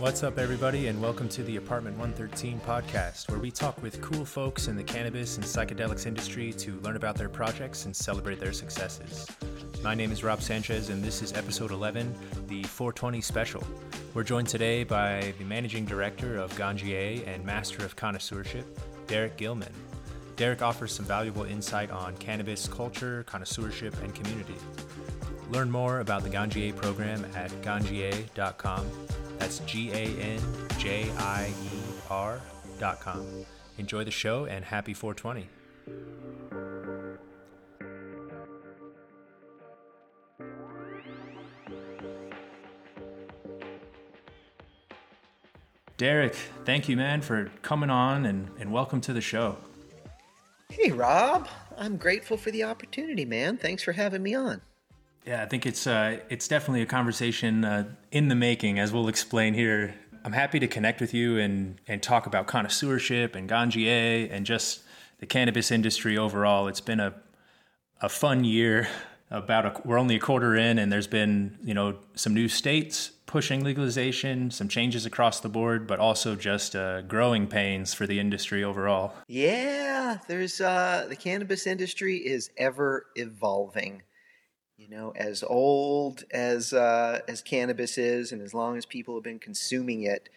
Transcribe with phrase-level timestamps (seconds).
[0.00, 4.24] What's up, everybody, and welcome to the Apartment 113 podcast, where we talk with cool
[4.24, 8.52] folks in the cannabis and psychedelics industry to learn about their projects and celebrate their
[8.52, 9.28] successes.
[9.82, 12.14] My name is Rob Sanchez, and this is episode 11,
[12.48, 13.62] the 420 special.
[14.14, 18.64] We're joined today by the managing director of Ganjier and master of connoisseurship,
[19.06, 19.72] Derek Gilman.
[20.36, 24.56] Derek offers some valuable insight on cannabis culture, connoisseurship, and community.
[25.50, 28.86] Learn more about the Ganjier program at ganjier.com
[29.40, 30.38] that's G A N
[30.78, 32.40] J I E R
[32.78, 33.26] dot com.
[33.78, 35.48] Enjoy the show and happy 420.
[46.00, 46.34] Derek,
[46.64, 49.58] thank you, man, for coming on and, and welcome to the show.
[50.70, 51.46] Hey, Rob.
[51.76, 53.58] I'm grateful for the opportunity, man.
[53.58, 54.62] Thanks for having me on.
[55.26, 59.08] Yeah, I think it's uh, it's definitely a conversation uh, in the making, as we'll
[59.08, 59.94] explain here.
[60.24, 64.80] I'm happy to connect with you and and talk about connoisseurship and Ganjier and just
[65.18, 66.66] the cannabis industry overall.
[66.66, 67.12] It's been a
[68.00, 68.88] a fun year.
[69.30, 73.10] About a, we're only a quarter in, and there's been you know some new states
[73.30, 78.18] pushing legalization, some changes across the board, but also just uh, growing pains for the
[78.18, 79.14] industry overall.
[79.28, 84.02] Yeah, there's uh, the cannabis industry is ever evolving.
[84.76, 89.22] You know, as old as uh, as cannabis is, and as long as people have
[89.22, 90.28] been consuming it,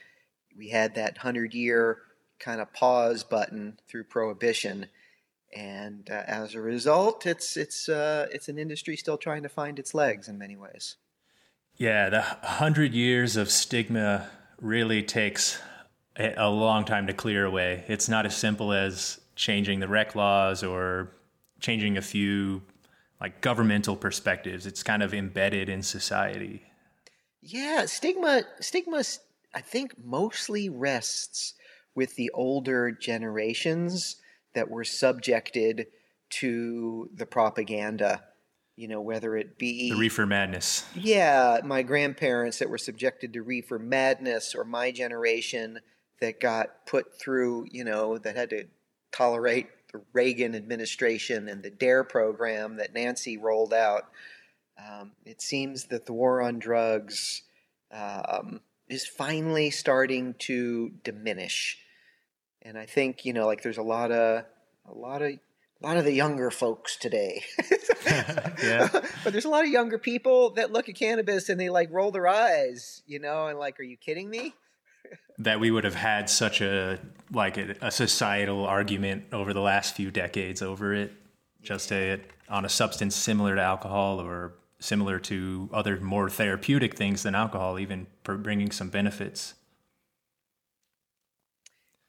[0.56, 1.98] we had that hundred year
[2.40, 4.86] kind of pause button through prohibition,
[5.52, 9.80] and uh, as a result, it's it's uh, it's an industry still trying to find
[9.80, 10.98] its legs in many ways.
[11.78, 14.30] Yeah, the hundred years of stigma
[14.62, 15.60] really takes
[16.16, 17.84] a long time to clear away.
[17.88, 21.12] It's not as simple as changing the rec laws or
[21.60, 22.62] changing a few
[23.20, 24.66] like governmental perspectives.
[24.66, 26.64] It's kind of embedded in society.
[27.42, 29.04] Yeah, stigma stigma
[29.54, 31.56] I think mostly rests
[31.96, 34.18] with the older generations
[34.54, 35.88] that were subjected
[36.30, 38.24] to the propaganda
[38.76, 43.42] you know whether it be the reefer madness yeah my grandparents that were subjected to
[43.42, 45.80] reefer madness or my generation
[46.20, 48.66] that got put through you know that had to
[49.14, 54.10] tolerate the Reagan administration and the DARE program that Nancy rolled out,
[54.78, 57.44] um, it seems that the war on drugs
[57.92, 58.60] um,
[58.90, 61.78] is finally starting to diminish.
[62.64, 64.46] And I think you know, like there's a lot of
[64.90, 65.34] a lot of
[65.84, 67.44] a lot of the younger folks today.
[68.06, 68.88] yeah.
[69.24, 72.12] but there's a lot of younger people that look at cannabis and they like roll
[72.12, 74.54] their eyes, you know, and like, are you kidding me?
[75.40, 77.00] that we would have had such a
[77.32, 81.12] like a, a, societal argument over the last few decades over it
[81.62, 87.24] just a, on a substance similar to alcohol or similar to other more therapeutic things
[87.24, 89.56] than alcohol even bringing some benefits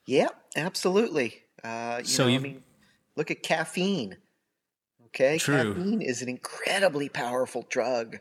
[0.07, 2.63] yeah absolutely uh, you so know, you I mean,
[3.17, 4.17] look at caffeine
[5.07, 5.75] okay True.
[5.75, 8.19] caffeine is an incredibly powerful drug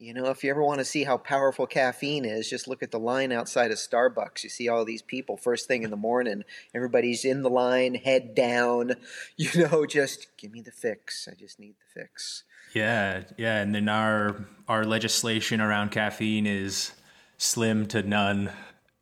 [0.00, 2.92] you know, if you ever want to see how powerful caffeine is, just look at
[2.92, 4.44] the line outside of Starbucks.
[4.44, 6.44] You see all these people first thing in the morning.
[6.72, 8.94] Everybody's in the line, head down.
[9.36, 11.28] You know, just give me the fix.
[11.30, 12.42] I just need the fix.
[12.74, 13.60] Yeah, yeah.
[13.60, 16.92] And then our our legislation around caffeine is
[17.36, 18.50] slim to none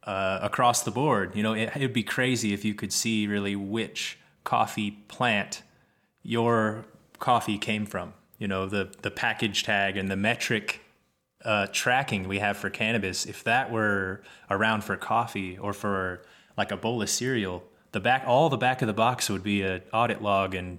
[0.05, 1.35] uh, across the board.
[1.35, 5.63] You know, it, it'd be crazy if you could see really which coffee plant
[6.23, 6.87] your
[7.19, 8.15] coffee came from.
[8.39, 10.81] You know, the the package tag and the metric
[11.45, 16.23] uh, tracking we have for cannabis, if that were around for coffee or for
[16.57, 17.63] like a bowl of cereal,
[17.93, 20.79] the back all the back of the box would be an audit log and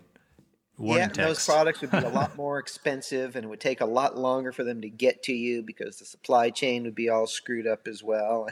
[0.80, 1.18] yeah, text.
[1.18, 4.52] those products would be a lot more expensive, and it would take a lot longer
[4.52, 7.88] for them to get to you because the supply chain would be all screwed up
[7.88, 8.48] as well.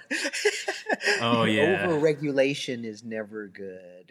[1.22, 4.05] oh yeah, over regulation is never good.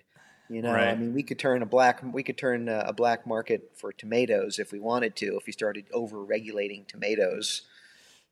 [0.50, 0.88] You know, right.
[0.88, 4.58] I mean, we could turn a black we could turn a black market for tomatoes
[4.58, 5.36] if we wanted to.
[5.36, 7.62] If we started over regulating tomatoes,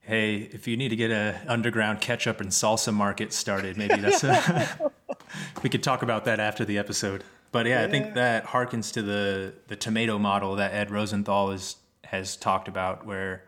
[0.00, 4.24] hey, if you need to get a underground ketchup and salsa market started, maybe that's
[4.24, 4.90] a,
[5.62, 7.24] we could talk about that after the episode.
[7.50, 11.50] But yeah, yeah, I think that harkens to the the tomato model that Ed Rosenthal
[11.50, 13.44] is, has talked about, where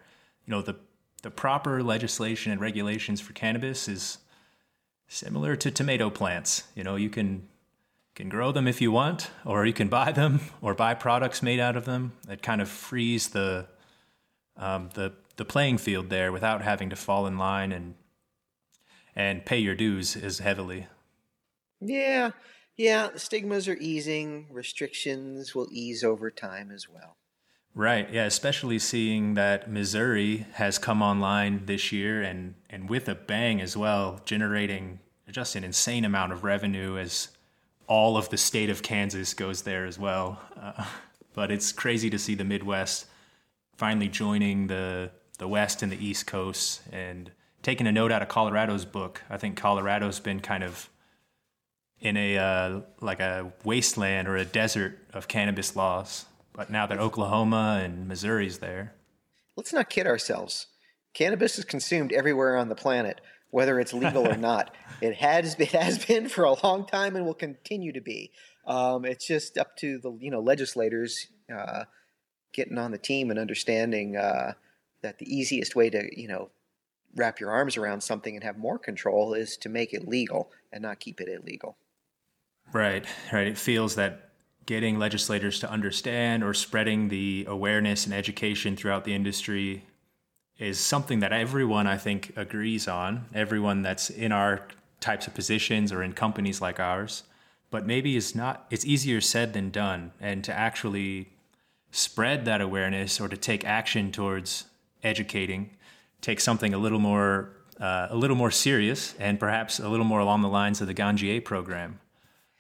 [0.47, 0.77] you know the
[1.23, 4.19] the proper legislation and regulations for cannabis is
[5.09, 6.65] similar to tomato plants.
[6.75, 7.49] You know, you can
[8.15, 11.61] can grow them if you want, or you can buy them or buy products made
[11.61, 12.13] out of them.
[12.27, 13.67] That kind of frees the
[14.57, 17.95] um, the the playing field there without having to fall in line and
[19.17, 20.87] and pay your dues as heavily.
[21.81, 22.31] Yeah,
[22.77, 23.11] yeah.
[23.17, 24.47] Stigmas are easing.
[24.51, 27.17] Restrictions will ease over time as well.
[27.75, 28.13] Right.
[28.13, 28.25] Yeah.
[28.25, 33.77] Especially seeing that Missouri has come online this year and, and with a bang as
[33.77, 35.01] well, generating
[35.31, 37.29] just an insane amount of revenue as
[37.87, 40.41] all of the state of Kansas goes there as well.
[40.61, 40.85] Uh,
[41.35, 43.07] but it's crazy to see the Midwest
[43.77, 47.31] finally joining the the West and the East Coast and
[47.63, 49.23] taking a note out of Colorado's book.
[49.29, 50.89] I think Colorado's been kind of
[52.01, 56.99] in a uh, like a wasteland or a desert of cannabis laws but now that
[56.99, 58.95] Oklahoma and Missouri's there.
[59.57, 60.69] Let's not kid ourselves.
[61.13, 63.21] Cannabis is consumed everywhere on the planet,
[63.55, 64.75] whether it's legal or not.
[65.01, 68.33] It has it has been for a long time and will continue to be.
[68.67, 71.85] Um, it's just up to the you know legislators uh,
[72.53, 74.55] getting on the team and understanding uh,
[75.03, 76.51] that the easiest way to you know
[77.15, 80.83] wrap your arms around something and have more control is to make it legal and
[80.83, 81.77] not keep it illegal.
[82.73, 83.47] Right, right.
[83.47, 84.31] It feels that
[84.67, 89.85] getting legislators to understand or spreading the awareness and education throughout the industry
[90.59, 93.27] is something that everyone I think agrees on.
[93.35, 94.67] Everyone that's in our
[95.01, 97.25] types of positions or in companies like ours,
[97.71, 98.67] but maybe it's not.
[98.71, 101.31] It's easier said than done, and to actually
[101.91, 104.65] spread that awareness or to take action towards
[105.03, 105.71] educating
[106.25, 110.21] take something a little more uh, a little more serious and perhaps a little more
[110.21, 112.01] along the lines of the Ganjier program.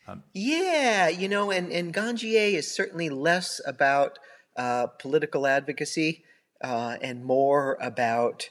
[0.06, 4.18] Um, yeah, you know, and, and Ganjier is certainly less about
[4.56, 6.24] uh, political advocacy
[6.62, 8.50] uh, and more about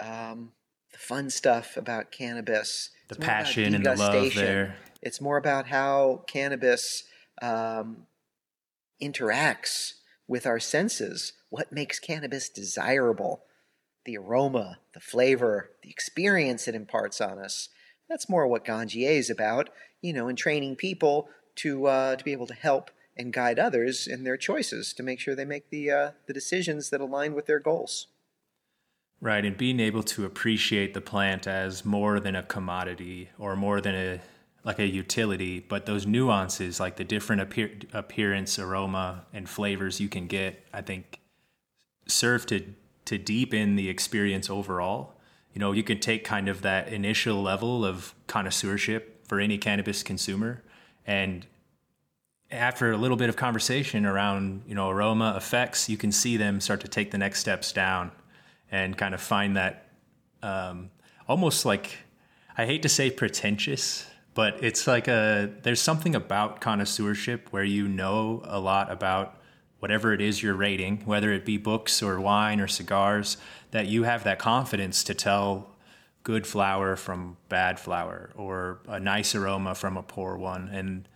[0.00, 0.52] um,
[0.92, 2.90] the fun stuff about cannabis.
[3.08, 4.76] The passion and the love there.
[5.02, 7.04] It's more about how cannabis
[7.40, 8.06] um,
[9.02, 9.94] interacts
[10.28, 11.32] with our senses.
[11.50, 13.42] What makes cannabis desirable?
[14.04, 17.68] The aroma, the flavor, the experience it imparts on us.
[18.08, 19.70] That's more what Ganjier is about
[20.02, 24.06] you know, in training people to uh, to be able to help and guide others
[24.06, 27.46] in their choices to make sure they make the uh, the decisions that align with
[27.46, 28.08] their goals.
[29.20, 33.80] Right, and being able to appreciate the plant as more than a commodity or more
[33.80, 34.20] than a
[34.64, 40.08] like a utility, but those nuances, like the different appear, appearance, aroma, and flavors you
[40.08, 41.20] can get, I think
[42.06, 42.74] serve to
[43.04, 45.14] to deepen the experience overall.
[45.52, 50.02] You know, you can take kind of that initial level of connoisseurship for any cannabis
[50.02, 50.62] consumer.
[51.06, 51.46] And
[52.52, 56.60] after a little bit of conversation around, you know, aroma effects, you can see them
[56.60, 58.12] start to take the next steps down
[58.70, 59.88] and kind of find that
[60.42, 60.90] um,
[61.26, 61.98] almost like
[62.56, 67.88] I hate to say pretentious, but it's like a there's something about connoisseurship where you
[67.88, 69.38] know a lot about
[69.78, 73.36] whatever it is you're rating, whether it be books or wine or cigars,
[73.72, 75.70] that you have that confidence to tell
[76.22, 80.68] good flower from bad flower or a nice aroma from a poor one.
[80.68, 81.08] And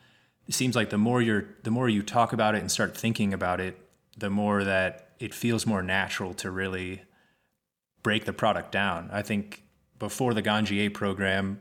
[0.46, 3.32] it seems like the more you're the more you talk about it and start thinking
[3.32, 3.78] about it
[4.16, 7.02] the more that it feels more natural to really
[8.02, 9.62] break the product down i think
[9.98, 11.60] before the ganjier program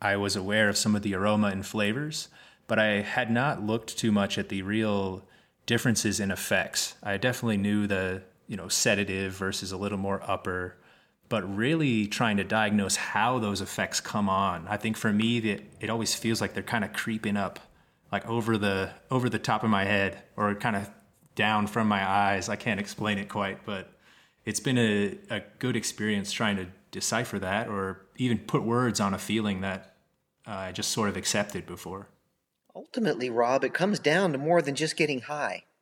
[0.00, 2.28] i was aware of some of the aroma and flavors
[2.66, 5.24] but i had not looked too much at the real
[5.66, 10.76] differences in effects i definitely knew the you know sedative versus a little more upper
[11.28, 14.66] but really trying to diagnose how those effects come on.
[14.68, 17.58] I think for me that it always feels like they're kind of creeping up
[18.12, 20.90] like over the over the top of my head or kind of
[21.34, 22.48] down from my eyes.
[22.48, 23.92] I can't explain it quite, but
[24.44, 29.12] it's been a, a good experience trying to decipher that or even put words on
[29.14, 29.96] a feeling that
[30.46, 32.08] uh, I just sort of accepted before.
[32.74, 35.64] Ultimately, Rob, it comes down to more than just getting high.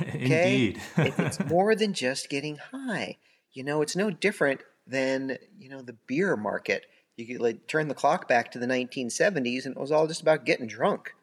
[0.00, 0.68] Okay?
[0.68, 0.80] Indeed.
[0.96, 3.18] it's more than just getting high.
[3.52, 6.86] You know, it's no different than you know the beer market.
[7.16, 10.22] You could like turn the clock back to the 1970s, and it was all just
[10.22, 11.14] about getting drunk.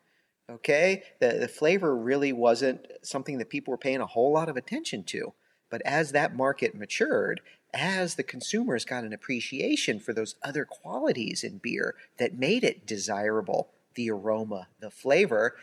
[0.49, 4.55] Okay, the the flavor really wasn't something that people were paying a whole lot of
[4.55, 5.33] attention to.
[5.69, 7.41] But as that market matured,
[7.73, 12.85] as the consumers got an appreciation for those other qualities in beer that made it
[12.87, 15.57] desirable, the aroma, the flavor,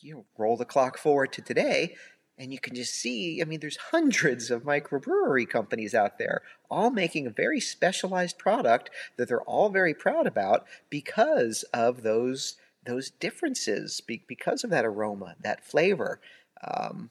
[0.00, 1.96] you know—roll the clock forward to today,
[2.38, 6.90] and you can just see, I mean, there's hundreds of microbrewery companies out there, all
[6.90, 13.10] making a very specialized product that they're all very proud about because of those those
[13.10, 16.20] differences, because of that aroma, that flavor.
[16.66, 17.10] Um,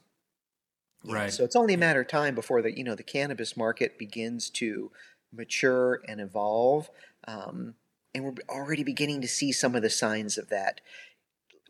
[1.04, 1.32] right.
[1.32, 4.50] So it's only a matter of time before the you know the cannabis market begins
[4.50, 4.90] to
[5.32, 6.90] mature and evolve,
[7.28, 7.74] um,
[8.14, 10.80] and we're already beginning to see some of the signs of that.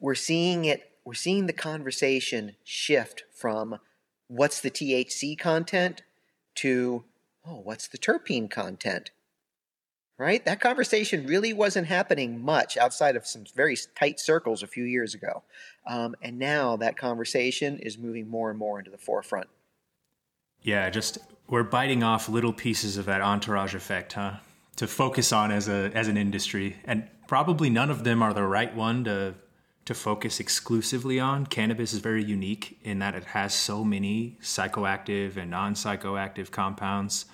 [0.00, 3.78] We're seeing it we're seeing the conversation shift from
[4.26, 6.02] what's the THC content
[6.56, 7.04] to,
[7.46, 9.12] oh, what's the terpene content?
[10.18, 10.42] Right?
[10.46, 15.12] That conversation really wasn't happening much outside of some very tight circles a few years
[15.14, 15.42] ago.
[15.86, 19.48] Um, and now that conversation is moving more and more into the forefront.
[20.62, 21.18] Yeah, just
[21.48, 24.36] we're biting off little pieces of that entourage effect, huh?
[24.76, 28.42] To focus on as a as an industry, and probably none of them are the
[28.42, 29.34] right one to
[29.84, 31.46] to focus exclusively on.
[31.46, 37.26] Cannabis is very unique in that it has so many psychoactive and non-psychoactive compounds,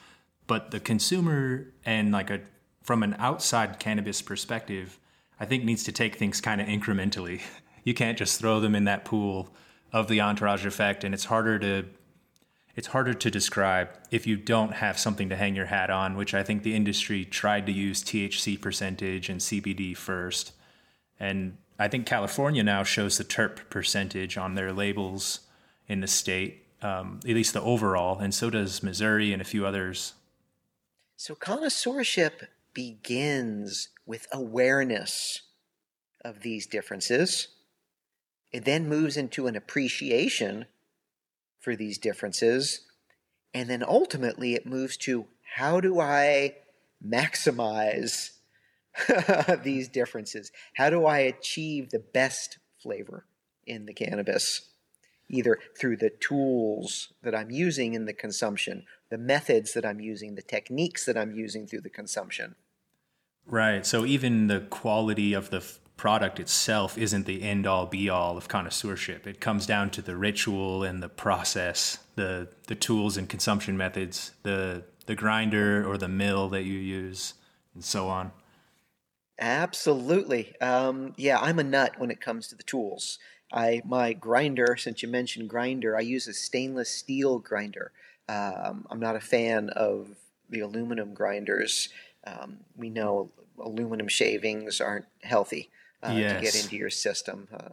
[0.47, 2.41] but the consumer and like a
[2.83, 4.99] from an outside cannabis perspective,
[5.39, 7.41] I think needs to take things kind of incrementally.
[7.85, 9.53] You can't just throw them in that pool
[9.93, 11.87] of the entourage effect and it's harder to
[12.77, 16.33] it's harder to describe if you don't have something to hang your hat on, which
[16.33, 20.53] I think the industry tried to use THC percentage and CBD first.
[21.21, 25.41] And I think California now shows the terp percentage on their labels
[25.87, 29.67] in the state, um, at least the overall, and so does Missouri and a few
[29.67, 30.15] others.
[31.17, 35.43] So connoisseurship begins with awareness
[36.25, 37.49] of these differences.
[38.53, 40.67] It then moves into an appreciation
[41.59, 42.81] for these differences.
[43.55, 45.27] And then ultimately it moves to
[45.57, 46.57] how do I
[47.07, 48.31] maximize
[49.63, 50.51] these differences?
[50.75, 53.25] How do I achieve the best flavor
[53.67, 54.69] in the cannabis?
[55.29, 60.35] Either through the tools that I'm using in the consumption, the methods that I'm using,
[60.35, 62.55] the techniques that I'm using through the consumption.
[63.47, 63.85] Right.
[63.85, 65.65] So even the quality of the
[65.97, 69.27] product itself isn't the end all be all of connoisseurship.
[69.27, 74.33] It comes down to the ritual and the process, the the tools and consumption methods,
[74.43, 77.35] the the grinder or the mill that you use,
[77.75, 78.33] and so on.
[79.39, 80.55] Absolutely.
[80.61, 83.19] Um, yeah, I'm a nut when it comes to the tools.
[83.53, 87.93] I my grinder, since you mentioned grinder, I use a stainless steel grinder.
[88.29, 90.17] Um, I'm not a fan of
[90.49, 91.89] the aluminum grinders.
[92.27, 95.71] Um, we know aluminum shavings aren't healthy
[96.03, 96.35] uh, yes.
[96.35, 97.71] to get into your system, uh,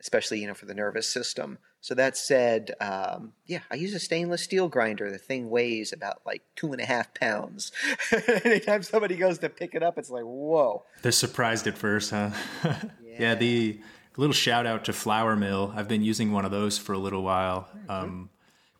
[0.00, 1.58] especially you know for the nervous system.
[1.80, 5.10] So that said, um, yeah, I use a stainless steel grinder.
[5.10, 7.72] The thing weighs about like two and a half pounds.
[8.44, 10.84] Anytime somebody goes to pick it up, it's like whoa.
[11.02, 12.30] They're surprised at first, huh?
[12.64, 12.78] yeah.
[13.18, 13.34] yeah.
[13.34, 13.80] The
[14.16, 15.72] little shout out to Flower Mill.
[15.74, 17.90] I've been using one of those for a little while, mm-hmm.
[17.90, 18.30] um,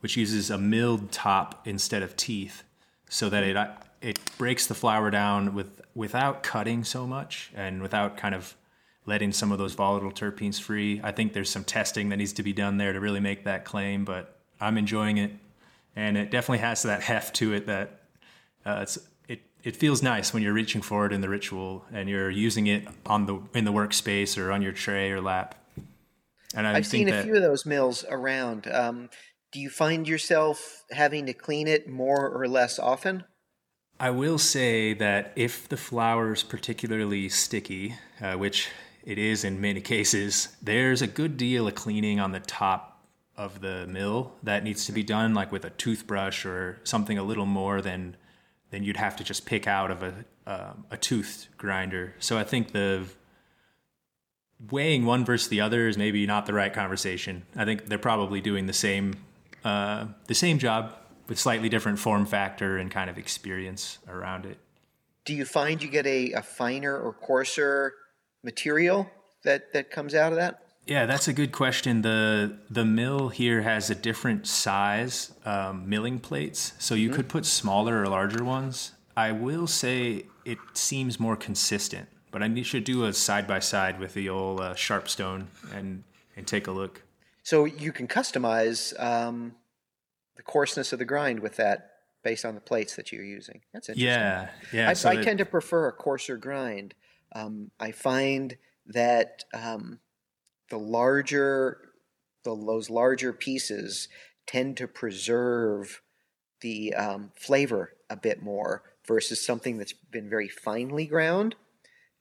[0.01, 2.63] which uses a milled top instead of teeth,
[3.09, 3.57] so that it
[4.03, 8.57] it breaks the flower down with without cutting so much and without kind of
[9.07, 11.01] letting some of those volatile terpenes free.
[11.03, 13.65] I think there's some testing that needs to be done there to really make that
[13.65, 15.33] claim, but I'm enjoying it,
[15.97, 18.01] and it definitely has that heft to it that
[18.67, 22.09] uh, it's it it feels nice when you're reaching for it in the ritual and
[22.09, 25.55] you're using it on the in the workspace or on your tray or lap.
[26.55, 28.67] And I have seen a few of those mills around.
[28.71, 29.09] Um,
[29.53, 33.25] do you find yourself having to clean it more or less often?
[34.01, 38.69] I will say that if the flower is particularly sticky, uh, which
[39.05, 42.93] it is in many cases, there's a good deal of cleaning on the top
[43.37, 47.23] of the mill that needs to be done, like with a toothbrush or something a
[47.23, 48.17] little more than
[48.71, 50.15] than you'd have to just pick out of a
[50.47, 52.15] um, a tooth grinder.
[52.19, 53.05] So I think the
[54.71, 57.45] weighing one versus the other is maybe not the right conversation.
[57.57, 59.15] I think they're probably doing the same
[59.65, 60.97] uh, the same job
[61.29, 64.59] with slightly different form factor and kind of experience around it.
[65.25, 67.95] Do you find you get a, a finer or coarser
[68.43, 69.09] material
[69.45, 70.63] that, that comes out of that?
[70.87, 72.03] Yeah, that's a good question.
[72.03, 77.17] the The mill here has a different size um, milling plates, so you mm-hmm.
[77.17, 78.93] could put smaller or larger ones.
[79.17, 84.01] I will say it seems more consistent, but I should do a side by side
[84.01, 86.03] with the old uh, Sharpstone and
[86.37, 87.03] and take a look.
[87.45, 89.55] So you can customize um,
[90.37, 91.91] the coarseness of the grind with that
[92.23, 93.61] based on the plates that you're using.
[93.73, 94.09] That's interesting.
[94.09, 94.91] Yeah, yeah.
[94.91, 96.95] I, so I tend to prefer a coarser grind.
[97.35, 99.99] Um, I find that um,
[100.71, 101.79] the larger,
[102.45, 104.09] the, those larger pieces
[104.47, 106.03] tend to preserve
[106.61, 111.57] the um, flavor a bit more versus something that's been very finely ground.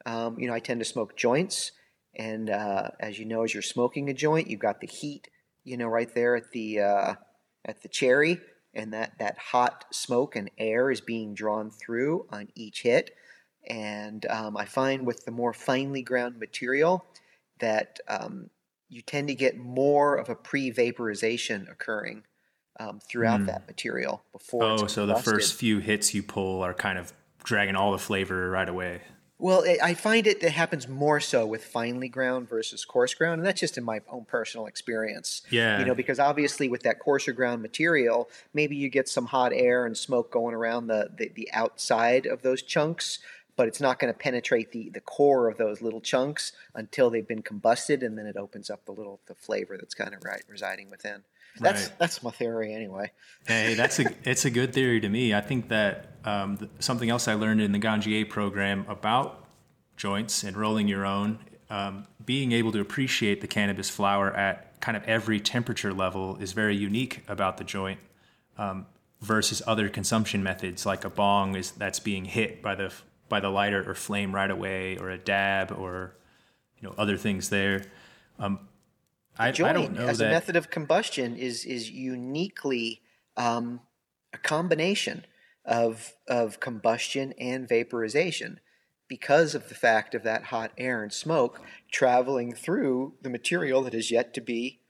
[0.06, 1.72] Um, you know, I tend to smoke joints,
[2.16, 5.28] and uh, as you know, as you're smoking a joint, you've got the heat,
[5.64, 7.14] you know, right there at the uh,
[7.66, 8.40] at the cherry,
[8.74, 13.12] and that, that hot smoke and air is being drawn through on each hit.
[13.68, 17.06] And um, I find with the more finely ground material
[17.60, 18.50] that um,
[18.90, 22.24] you tend to get more of a pre vaporization occurring
[22.80, 23.46] um, throughout mm.
[23.48, 24.64] that material before.
[24.64, 27.14] Oh, so the first few hits you pull are kind of
[27.44, 29.02] dragging all the flavor right away.
[29.42, 33.40] Well, it, I find it that happens more so with finely ground versus coarse ground,
[33.40, 35.42] and that's just in my own personal experience.
[35.50, 35.80] Yeah.
[35.80, 39.88] You know, because obviously with that coarser ground material, maybe you get some hot air
[39.88, 43.18] and smoke going around the the, the outside of those chunks,
[43.56, 47.28] but it's not going to penetrate the the core of those little chunks until they've
[47.28, 50.44] been combusted, and then it opens up the little the flavor that's kind of right
[50.48, 51.24] residing within.
[51.60, 52.00] That's Right.
[52.00, 53.12] that's my theory anyway.
[53.46, 55.34] Hey, that's a it's a good theory to me.
[55.34, 59.46] I think that um, th- something else I learned in the Ganjier program about
[59.98, 61.40] joints and rolling your own,
[61.70, 66.54] um, being able to appreciate the cannabis flower at kind of every temperature level is
[66.54, 68.00] very unique about the joint
[68.58, 68.86] um,
[69.22, 72.92] versus other consumption methods like a bong is that's being hit by the
[73.32, 76.14] by the lighter or flame right away, or a dab, or
[76.78, 77.82] you know other things there.
[78.38, 78.68] Um,
[79.40, 80.28] I, I don't know as that.
[80.28, 83.02] a method of combustion is is uniquely
[83.38, 83.80] um,
[84.34, 85.26] a combination
[85.66, 88.60] of of combustion and vaporization
[89.08, 91.62] because of the fact of that hot air and smoke
[91.92, 94.82] traveling through the material that is yet to be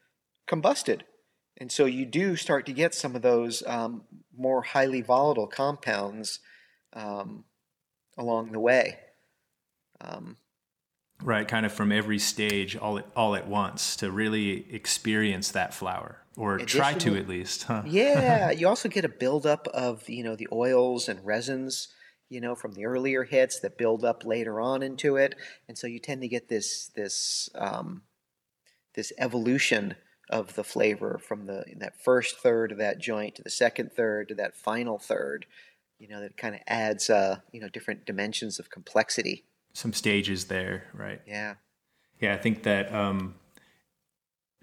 [0.48, 1.02] combusted.
[1.58, 4.04] And so you do start to get some of those um,
[4.36, 6.40] more highly volatile compounds
[6.94, 7.46] um,
[8.22, 8.98] along the way.
[10.00, 10.38] Um,
[11.24, 15.74] right kind of from every stage all at, all at once to really experience that
[15.74, 17.84] flower or try to at least huh?
[17.86, 21.90] yeah, you also get a buildup of you know the oils and resins,
[22.30, 25.36] you know, from the earlier hits that build up later on into it,
[25.68, 28.04] and so you tend to get this this um,
[28.96, 29.96] this evolution
[30.30, 34.30] of the flavor from the that first third of that joint to the second third
[34.30, 35.46] to that final third.
[36.02, 39.46] You know, that kind of adds uh, you know different dimensions of complexity.
[39.74, 41.54] some stages there right Yeah.
[42.20, 43.36] yeah i think that um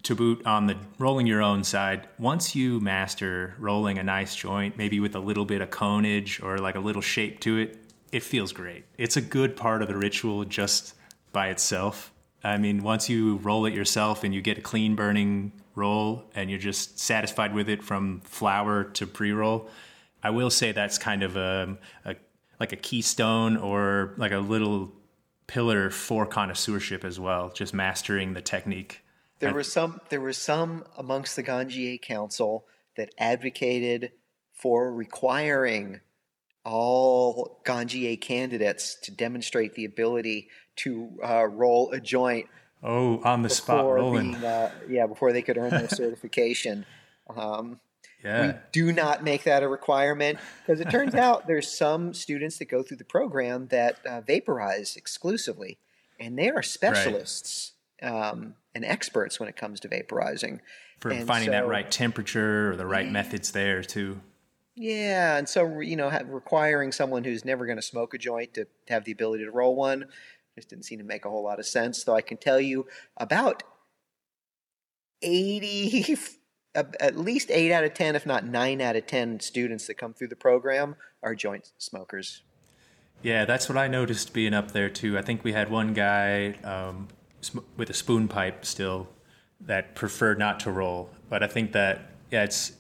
[0.03, 4.77] to boot on the rolling your own side once you master rolling a nice joint
[4.77, 7.79] maybe with a little bit of conage or like a little shape to it
[8.13, 10.95] it feels great it's a good part of the ritual just
[11.33, 12.13] by itself
[12.45, 16.51] i mean once you roll it yourself and you get a clean burning roll and
[16.51, 19.69] you're just satisfied with it from flower to pre-roll
[20.23, 22.17] i will say that's kind of a, a
[22.61, 24.93] like a keystone or like a little
[25.47, 29.03] pillar for connoisseurship as well just mastering the technique
[29.39, 34.13] There were some there were some amongst the Ganjier Council that advocated
[34.53, 36.01] for requiring
[36.65, 42.47] all Ganjier candidates to demonstrate the ability to uh, roll a joint
[42.83, 46.85] oh on the spot before rolling being, uh, yeah before they could earn their certification.
[47.35, 47.81] Um,
[48.25, 52.67] we do not make that a requirement because it turns out there's some students that
[52.67, 55.79] go through the program that uh, vaporize exclusively,
[56.19, 60.61] and they are specialists um, and experts when it comes to vaporizing.
[61.01, 64.21] for and finding that right temperature or the right methods there too
[64.75, 68.67] Yeah, and so you know, requiring someone who's never going to smoke a joint to
[68.89, 70.07] have the ability to roll one
[70.59, 72.03] just didn't seem to make a whole lot of sense.
[72.05, 73.63] Though I can tell you about
[75.23, 76.17] eighty,
[76.75, 80.15] at least eight out of ten, if not nine out of ten, students that come
[80.15, 82.43] through the program are joint smokers.
[83.23, 85.19] Yeah, that's what I noticed being up there too.
[85.19, 87.09] I think we had one guy um,
[87.41, 89.09] sm- with a spoon pipe still
[89.61, 92.73] that preferred not to roll, but I think that yeah, it's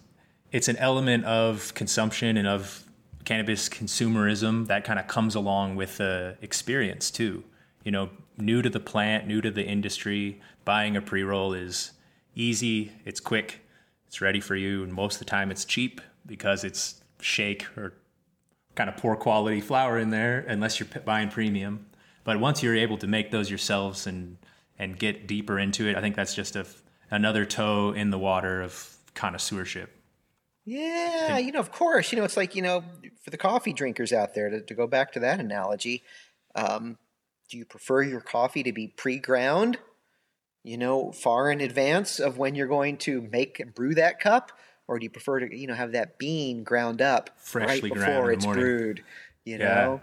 [0.52, 2.84] it's an element of consumption and of
[3.24, 7.44] cannabis consumerism that kind of comes along with the experience too.
[7.84, 11.92] You know, new to the plant, new to the industry, buying a pre-roll is
[12.34, 13.60] easy, it's quick,
[14.08, 17.92] it's ready for you, and most of the time it's cheap because it's shake or
[18.74, 21.86] kind of poor quality flower in there unless you're buying premium.
[22.24, 24.38] But once you're able to make those yourselves and
[24.78, 26.66] and get deeper into it, I think that's just a
[27.10, 29.88] another toe in the water of connoisseurship.
[30.64, 32.12] Yeah, you know, of course.
[32.12, 32.84] You know, it's like, you know,
[33.22, 36.02] for the coffee drinkers out there, to, to go back to that analogy,
[36.54, 36.98] um,
[37.48, 39.78] do you prefer your coffee to be pre ground,
[40.64, 44.52] you know, far in advance of when you're going to make and brew that cup?
[44.86, 48.32] Or do you prefer to, you know, have that bean ground up Freshly right before
[48.32, 48.64] it's morning.
[48.64, 49.04] brewed?
[49.44, 49.74] You Yeah.
[49.74, 50.00] know?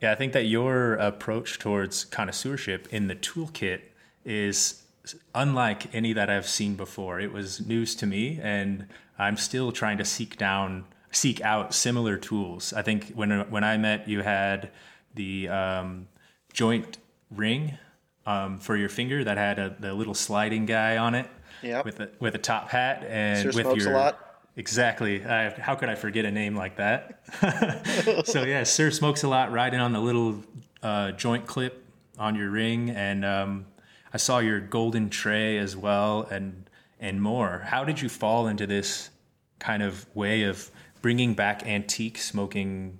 [0.00, 3.80] Yeah, I think that your approach towards connoisseurship in the toolkit
[4.24, 4.82] is
[5.34, 7.18] unlike any that I've seen before.
[7.18, 8.86] It was news to me, and
[9.18, 12.72] I'm still trying to seek down, seek out similar tools.
[12.72, 14.70] I think when when I met, you had
[15.14, 16.06] the um,
[16.52, 16.98] joint
[17.30, 17.78] ring
[18.28, 21.26] um, for your finger that had a, the little sliding guy on it
[21.62, 21.84] Yep.
[21.86, 24.24] with a with a top hat and Sir with smokes a your lot.
[24.56, 25.24] Exactly.
[25.24, 27.20] I, how could I forget a name like that?
[28.26, 30.42] so yeah, Sir smokes a lot, riding on the little
[30.82, 31.84] uh, joint clip
[32.18, 33.66] on your ring, and um,
[34.12, 36.68] I saw your golden tray as well, and
[37.00, 37.62] and more.
[37.64, 39.10] How did you fall into this
[39.58, 40.70] kind of way of
[41.02, 42.98] bringing back antique smoking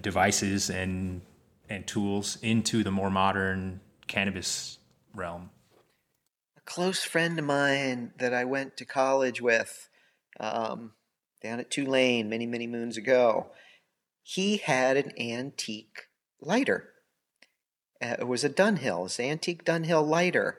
[0.00, 1.20] devices and
[1.68, 4.78] and tools into the more modern cannabis
[5.14, 5.50] realm?
[6.56, 9.88] A close friend of mine that I went to college with
[10.38, 10.92] um,
[11.42, 13.48] down at Tulane many, many moons ago,
[14.22, 16.08] he had an antique
[16.40, 16.90] lighter.
[18.02, 20.58] Uh, it was a Dunhill, an antique Dunhill lighter,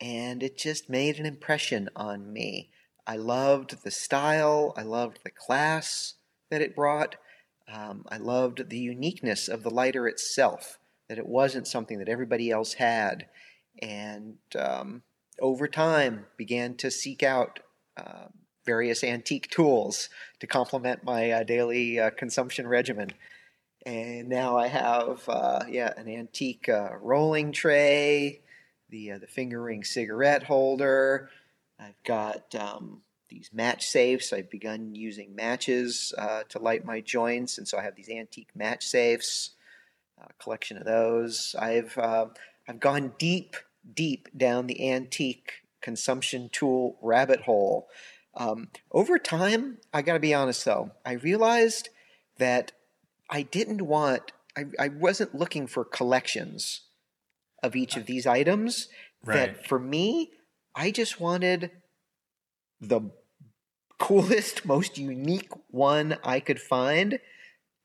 [0.00, 2.70] and it just made an impression on me.
[3.06, 6.14] I loved the style, I loved the class
[6.50, 7.16] that it brought.
[7.72, 10.78] Um, I loved the uniqueness of the lighter itself,
[11.08, 13.26] that it wasn't something that everybody else had.
[13.82, 15.02] And um,
[15.40, 17.60] over time, began to seek out
[17.96, 18.28] uh,
[18.64, 20.08] various antique tools
[20.40, 23.12] to complement my uh, daily uh, consumption regimen.
[23.86, 28.42] And now I have, uh, yeah, an antique uh, rolling tray,
[28.90, 31.30] the uh, the finger ring cigarette holder.
[31.78, 34.32] I've got um, these match safes.
[34.32, 38.50] I've begun using matches uh, to light my joints, and so I have these antique
[38.54, 39.50] match safes.
[40.20, 41.54] A collection of those.
[41.58, 42.26] I've uh,
[42.66, 43.56] I've gone deep,
[43.94, 47.88] deep down the antique consumption tool rabbit hole.
[48.34, 51.88] Um, over time, I got to be honest though, I realized
[52.38, 52.72] that
[53.30, 54.32] I didn't want.
[54.56, 56.82] I, I wasn't looking for collections
[57.62, 58.88] of each of these items.
[59.24, 59.36] Right.
[59.36, 60.32] That for me,
[60.74, 61.70] I just wanted
[62.80, 63.10] the
[63.98, 67.18] coolest, most unique one I could find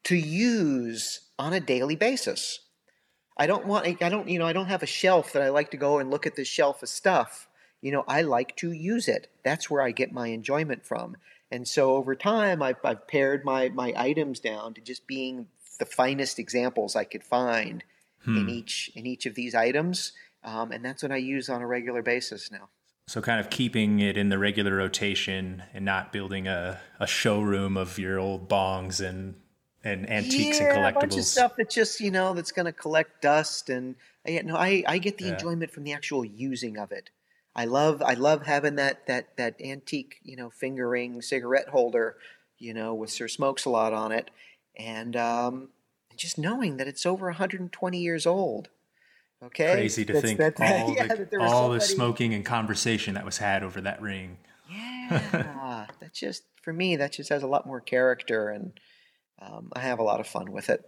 [0.05, 2.59] to use on a daily basis.
[3.37, 5.71] I don't want, I don't, you know, I don't have a shelf that I like
[5.71, 7.47] to go and look at this shelf of stuff.
[7.81, 9.29] You know, I like to use it.
[9.43, 11.17] That's where I get my enjoyment from.
[11.51, 15.47] And so over time, I've, I've pared my, my items down to just being
[15.79, 17.83] the finest examples I could find
[18.23, 18.37] Hmm.
[18.37, 21.67] in each in each of these items, um, and that's what I use on a
[21.67, 22.69] regular basis now.
[23.07, 27.75] So kind of keeping it in the regular rotation and not building a, a showroom
[27.77, 29.35] of your old bongs and
[29.83, 30.95] and antiques yeah, and collectibles.
[30.95, 33.95] a bunch of stuff that just you know that's going to collect dust, and
[34.27, 35.29] I, no, I I get the Yeah.
[35.29, 37.09] enjoyment from the actual using of it.
[37.55, 42.17] I love I love having that that that antique you know finger ring cigarette holder,
[42.57, 44.31] you know, with Sir Smokes a lot on it,
[44.77, 45.69] and um,
[46.09, 48.69] and just knowing that it's over 120 years old.
[49.45, 52.33] Okay, Crazy to That's- think that- all, yeah, the, that there was all the smoking
[52.33, 54.37] and conversation that was had over that ring.
[54.71, 58.73] Yeah, that just for me that just has a lot more character, and
[59.41, 60.83] um, I have a lot of fun with it.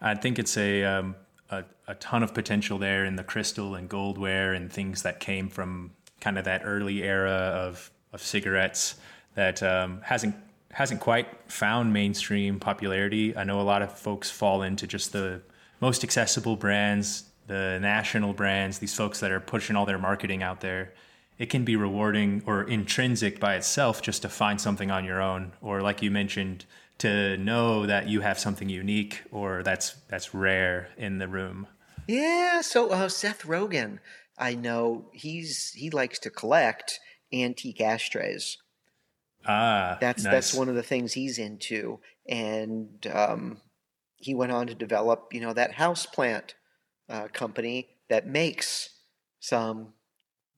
[0.00, 1.16] I think it's a, um,
[1.50, 5.48] a a ton of potential there in the crystal and goldware and things that came
[5.48, 8.96] from kind of that early era of of cigarettes
[9.34, 10.34] that um, hasn't
[10.72, 13.36] hasn't quite found mainstream popularity.
[13.36, 15.42] I know a lot of folks fall into just the
[15.80, 20.62] most accessible brands, the national brands, these folks that are pushing all their marketing out
[20.62, 20.94] there.
[21.38, 25.52] It can be rewarding or intrinsic by itself just to find something on your own,
[25.60, 26.64] or like you mentioned,
[26.98, 31.66] to know that you have something unique or that's that's rare in the room.
[32.08, 33.98] Yeah, so uh, Seth Rogen,
[34.38, 37.00] I know he's he likes to collect
[37.32, 38.56] antique ashtrays.
[39.46, 40.32] Ah, That's nice.
[40.32, 43.60] that's one of the things he's into, and um,
[44.16, 46.54] he went on to develop, you know, that Houseplant
[47.12, 48.90] uh, company that makes
[49.38, 49.92] some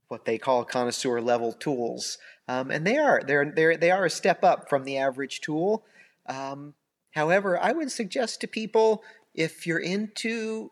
[0.08, 4.10] what they call connoisseur level tools, um, and they are they're they they are a
[4.10, 5.84] step up from the average tool.
[6.26, 6.74] Um,
[7.10, 9.02] however, I would suggest to people
[9.34, 10.70] if you're into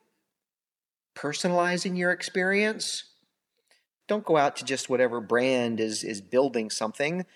[1.14, 3.04] personalizing your experience,
[4.06, 7.26] don't go out to just whatever brand is is building something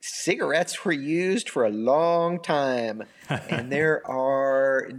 [0.00, 4.90] cigarettes were used for a long time, and there are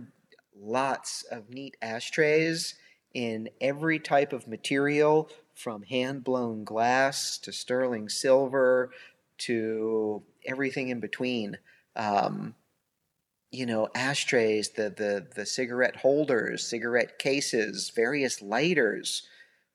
[0.68, 2.76] lots of neat ashtrays
[3.14, 8.92] in every type of material from hand blown glass to sterling silver
[9.38, 11.58] to everything in between.
[11.96, 12.54] Um,
[13.50, 19.24] you know, ashtrays, the, the, the cigarette holders, cigarette cases, various lighters.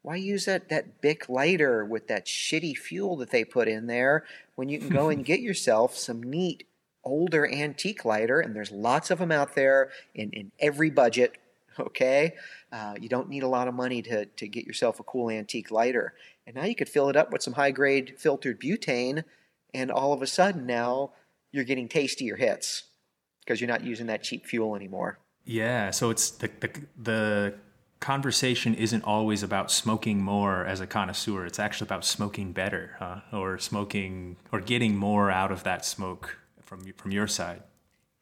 [0.03, 4.25] Why use that, that Bic lighter with that shitty fuel that they put in there
[4.57, 6.65] when you can go and get yourself some neat
[7.05, 8.41] older antique lighter?
[8.41, 11.37] And there's lots of them out there in, in every budget.
[11.81, 12.35] Okay,
[12.71, 15.71] uh, you don't need a lot of money to, to get yourself a cool antique
[15.71, 16.13] lighter.
[16.47, 19.25] And now you could fill it up with some high grade filtered butane,
[19.73, 21.13] and all of a sudden now
[21.51, 22.85] you're getting tastier hits
[23.41, 25.19] because you're not using that cheap fuel anymore.
[25.47, 27.55] Yeah, so it's the, the the
[28.03, 31.47] conversation isn't always about smoking more as a connoisseur.
[31.47, 33.21] It's actually about smoking better, huh?
[33.33, 36.37] or smoking or getting more out of that smoke
[36.73, 37.63] from from your side.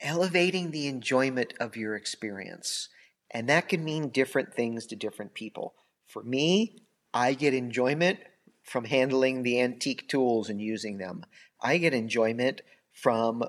[0.00, 2.88] Elevating the enjoyment of your experience.
[3.30, 5.74] And that can mean different things to different people.
[6.08, 6.82] For me,
[7.14, 8.18] I get enjoyment
[8.64, 11.24] from handling the antique tools and using them.
[11.60, 13.44] I get enjoyment from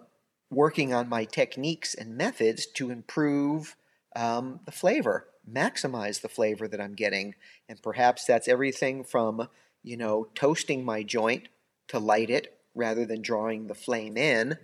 [0.52, 3.76] working on my techniques and methods to improve
[4.16, 7.34] um, the flavor, maximize the flavor that I'm getting.
[7.68, 9.48] And perhaps that's everything from,
[9.82, 11.48] you know, toasting my joint
[11.88, 14.58] to light it rather than drawing the flame in,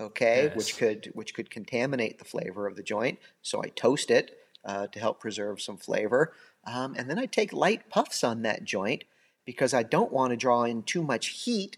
[0.00, 0.56] okay, Yes.
[0.56, 3.18] which could which could contaminate the flavor of the joint.
[3.42, 6.32] So I toast it uh, to help preserve some flavor,
[6.64, 9.04] um, and then I take light puffs on that joint
[9.44, 11.76] because I don't want to draw in too much heat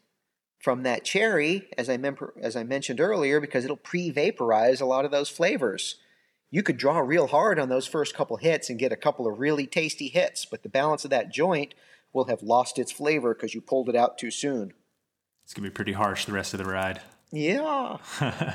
[0.59, 5.05] from that cherry, as I, mem- as I mentioned earlier, because it'll pre-vaporize a lot
[5.05, 5.97] of those flavors.
[6.51, 9.41] You could draw real hard on those first couple hits and get a couple of
[9.41, 11.75] really tasty hits, but the balance of that joint
[12.13, 14.75] will have lost its flavor because you pulled it out too soon.
[15.45, 17.01] It's gonna be pretty harsh the rest of the ride.
[17.33, 17.99] Yeah.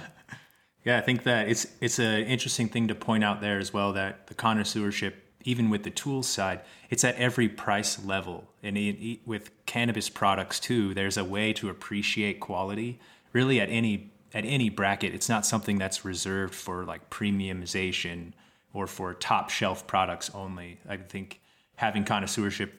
[0.86, 3.92] Yeah, I think that it's it's an interesting thing to point out there as well
[3.92, 8.96] that the connoisseurship, even with the tools side, it's at every price level, and it,
[9.06, 13.00] it- with cannabis products too, there's a way to appreciate quality.
[13.34, 18.32] Really, at any at any bracket, it's not something that's reserved for like premiumization
[18.72, 20.80] or for top shelf products only.
[20.88, 21.42] I think
[21.76, 22.70] having connoisseurship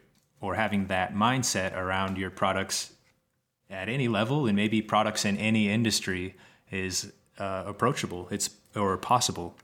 [0.40, 2.94] or having that mindset around your products
[3.70, 6.34] at any level and maybe products in any industry
[6.70, 8.28] is uh, approachable.
[8.30, 9.54] It's or possible.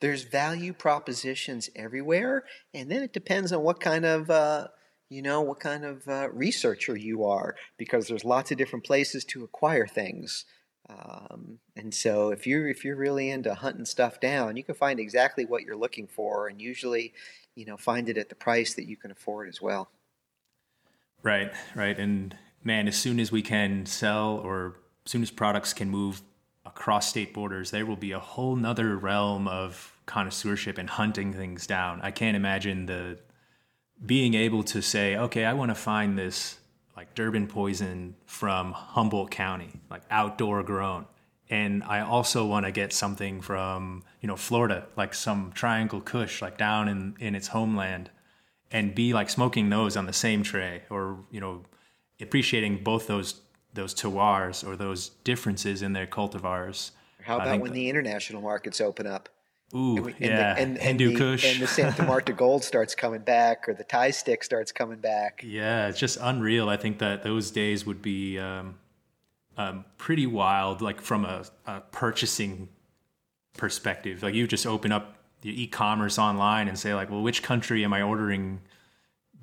[0.00, 4.68] There's value propositions everywhere, and then it depends on what kind of uh,
[5.08, 9.24] you know what kind of uh, researcher you are, because there's lots of different places
[9.26, 10.44] to acquire things.
[10.88, 15.00] Um, and so, if you're if you're really into hunting stuff down, you can find
[15.00, 17.12] exactly what you're looking for, and usually,
[17.54, 19.88] you know, find it at the price that you can afford as well.
[21.22, 21.98] Right, right.
[21.98, 26.20] And man, as soon as we can sell or as soon as products can move
[26.66, 31.66] across state borders, there will be a whole nother realm of connoisseurship and hunting things
[31.66, 32.00] down.
[32.02, 33.18] I can't imagine the
[34.04, 36.58] being able to say, okay, I want to find this
[36.96, 41.06] like Durban poison from Humboldt County, like outdoor grown.
[41.48, 46.42] And I also want to get something from, you know, Florida, like some triangle kush,
[46.42, 48.10] like down in, in its homeland
[48.72, 51.64] and be like smoking those on the same tray or, you know,
[52.20, 53.40] appreciating both those
[53.74, 56.92] those terroirs or those differences in their cultivars.
[57.22, 59.28] How about when that- the international markets open up?
[59.74, 61.44] Ooh, And, we- and yeah, the, and, and Hindu the, Kush.
[61.52, 65.42] and the Santa Marta Gold starts coming back, or the Thai stick starts coming back.
[65.44, 66.68] Yeah, it's just unreal.
[66.70, 68.78] I think that those days would be um,
[69.58, 72.68] um, pretty wild, like from a, a purchasing
[73.56, 74.22] perspective.
[74.22, 77.92] Like you just open up your e-commerce online and say, like, well, which country am
[77.92, 78.60] I ordering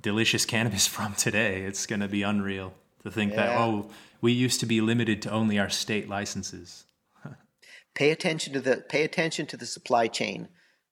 [0.04, 1.64] delicious cannabis from today?
[1.64, 3.90] It's going to be unreal to think that oh,
[4.22, 6.86] we used to be limited to only our state licenses.
[7.96, 10.48] pay attention to the pay attention to the supply chain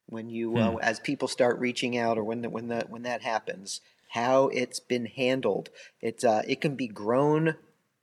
[0.07, 3.21] when you uh, as people start reaching out or when the, when that when that
[3.21, 5.69] happens how it's been handled
[6.01, 7.55] it's uh, it can be grown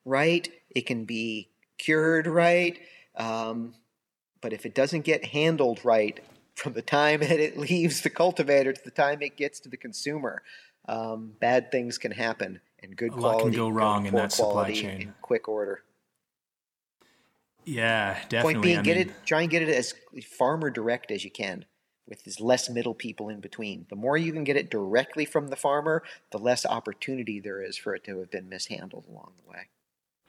[0.05, 2.79] right it can be cured right
[3.17, 3.75] um,
[4.41, 6.21] but if it doesn't get handled right
[6.55, 9.77] from the time that it leaves the cultivator to the time it gets to the
[9.77, 10.43] consumer
[10.89, 14.73] um, bad things can happen and good A lot can go wrong in that supply
[14.73, 15.03] chain.
[15.03, 15.83] in quick order
[17.65, 18.55] Yeah, definitely.
[18.55, 19.27] Point being, I get mean, it.
[19.27, 21.67] Try and get it as farmer direct as you can,
[22.07, 23.87] with as less middle people in between.
[23.91, 27.77] The more you can get it directly from the farmer, the less opportunity there is
[27.77, 29.69] for it to have been mishandled along the way.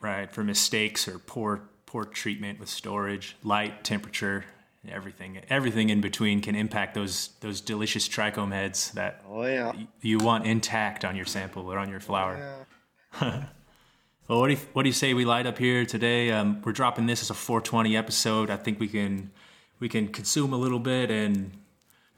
[0.02, 4.46] right for mistakes or poor poor treatment with storage light temperature
[4.88, 9.72] everything everything in between can impact those those delicious trichome heads that Oh yeah.
[9.76, 12.66] y- you want intact on your sample or on your flower
[13.22, 16.72] well what do you, what do you say we light up here today um, we're
[16.72, 19.32] dropping this as a 420 episode i think we can
[19.80, 21.52] we can consume a little bit and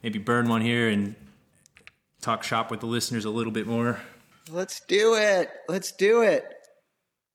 [0.04, 1.16] maybe burn one here and
[2.22, 4.00] talk shop with the listeners a little bit more
[4.50, 5.50] Let's do it.
[5.70, 6.44] Let's do it.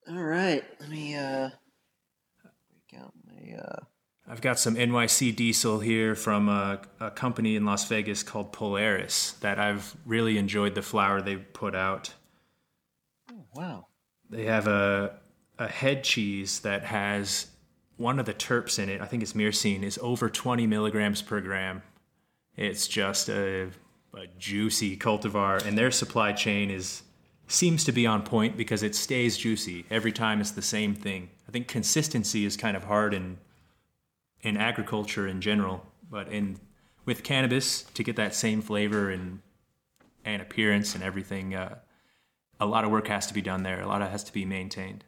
[0.09, 0.63] All right.
[0.79, 1.49] Let me uh
[2.43, 3.79] break out my uh
[4.37, 9.31] I've got some NYC diesel here from a, a company in Las Vegas called Polaris
[9.39, 12.13] that I've really enjoyed the flower they put out.
[13.33, 13.87] Oh, wow.
[14.29, 15.13] They have a
[15.57, 17.47] a head cheese that has
[17.95, 19.01] one of the terps in it.
[19.01, 21.81] I think it's myrcene is over 20 milligrams per gram.
[22.55, 23.71] It's just a,
[24.13, 27.01] a juicy cultivar, and their supply chain is
[27.47, 30.41] seems to be on point because it stays juicy every time.
[30.41, 31.31] It's the same thing.
[31.49, 33.39] I think consistency is kind of hard in
[34.41, 36.59] in agriculture in general, but in
[37.05, 39.41] with cannabis to get that same flavor and
[40.25, 41.55] and appearance and everything.
[41.55, 41.77] Uh,
[42.59, 43.79] a lot of work has to be done there.
[43.81, 45.05] A lot of has to be maintained.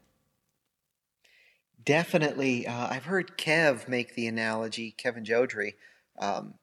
[1.84, 2.68] Definitely.
[2.68, 5.74] Uh, I've heard Kev make the analogy, Kevin Jodrey,
[6.20, 6.56] um,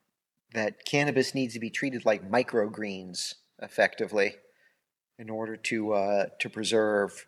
[0.54, 4.36] that cannabis needs to be treated like microgreens effectively
[5.18, 7.26] in order to uh, to preserve,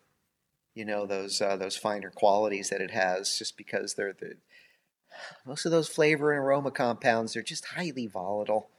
[0.73, 3.37] you know, those uh, those finer qualities that it has.
[3.37, 4.35] Just because they're the
[5.45, 8.69] most of those flavor and aroma compounds are just highly volatile.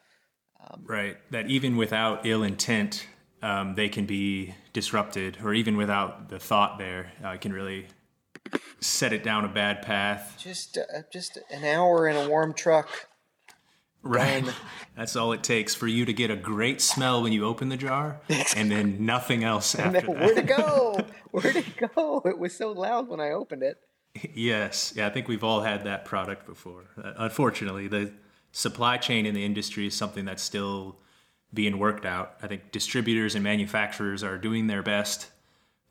[0.61, 1.17] Um, right.
[1.31, 3.07] That even without ill intent,
[3.43, 7.87] um, they can be disrupted, or even without the thought there, uh, can really
[8.81, 10.37] set it down a bad path.
[10.39, 12.89] Just, uh, just an hour in a warm truck.
[14.03, 14.45] Right.
[14.97, 17.77] That's all it takes for you to get a great smell when you open the
[17.77, 18.21] jar,
[18.57, 20.09] and then nothing else after that.
[20.09, 21.01] Where'd it go?
[21.31, 22.23] Where'd it go?
[22.25, 23.79] It was so loud when I opened it.
[24.35, 26.87] Yes, yeah, I think we've all had that product before.
[27.03, 28.13] Uh, unfortunately, the
[28.53, 30.97] supply chain in the industry is something that's still
[31.55, 32.37] being worked out.
[32.43, 35.31] I think distributors and manufacturers are doing their best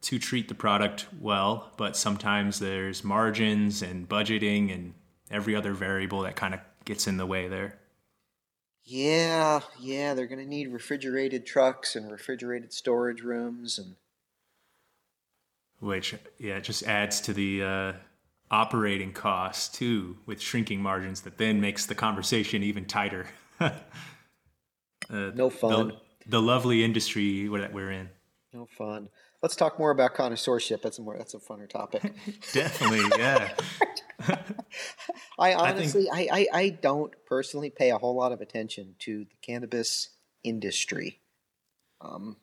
[0.02, 4.94] to treat the product well, but sometimes there's margins and budgeting and
[5.30, 7.78] every other variable that kind of gets in the way there.
[8.86, 13.96] Yeah, yeah, they're going to need refrigerated trucks and refrigerated storage rooms and
[15.80, 17.94] which yeah, it just adds to the uh,
[18.52, 23.28] operating costs too with shrinking margins that then makes the conversation even tighter.
[23.60, 23.72] uh,
[25.10, 25.90] no fun.
[25.90, 25.96] The,
[26.28, 28.10] the, lovely industry that we're in.
[28.54, 29.10] No fun.
[29.42, 30.82] Let's talk more about connoisseurship.
[30.82, 32.14] That's a more that's a funner topic.
[32.52, 33.54] Definitely, yeah.
[35.40, 38.96] I honestly, I, think, I, I, I don't personally pay a whole lot of attention
[39.00, 40.10] to the cannabis
[40.44, 41.22] industry.
[42.02, 42.38] Um,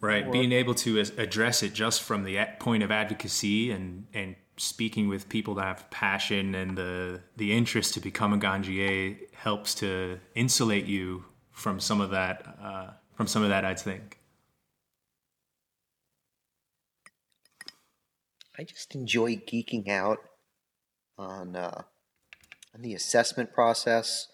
[0.00, 4.36] right, or, being able to address it just from the point of advocacy and and
[4.60, 9.74] speaking with people that have passion and the the interest to become a ganjier helps
[9.74, 14.18] to insulate you from some of that uh, from some of that I think.
[18.58, 20.18] I just enjoy geeking out
[21.16, 21.82] on uh,
[22.74, 24.28] on the assessment process,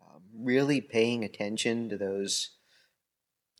[0.00, 2.50] um, really paying attention to those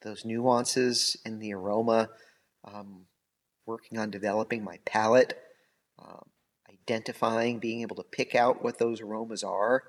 [0.02, 2.10] those nuances in the aroma.
[2.64, 3.06] Um,
[3.66, 5.36] working on developing my palate
[5.98, 6.22] um,
[6.70, 9.84] identifying, being able to pick out what those aromas are,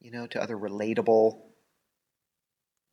[0.00, 1.40] you know, to other relatable.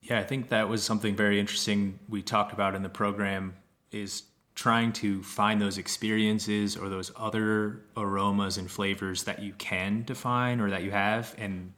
[0.02, 3.56] Yeah, I think that was something very interesting we talked about in the program
[3.92, 4.24] is
[4.56, 10.60] trying to find those experiences or those other aromas and flavors that you can define
[10.60, 11.74] or that you have and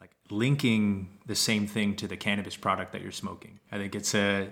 [0.00, 3.60] like linking the same thing to the cannabis product that you're smoking.
[3.70, 4.48] I think it's a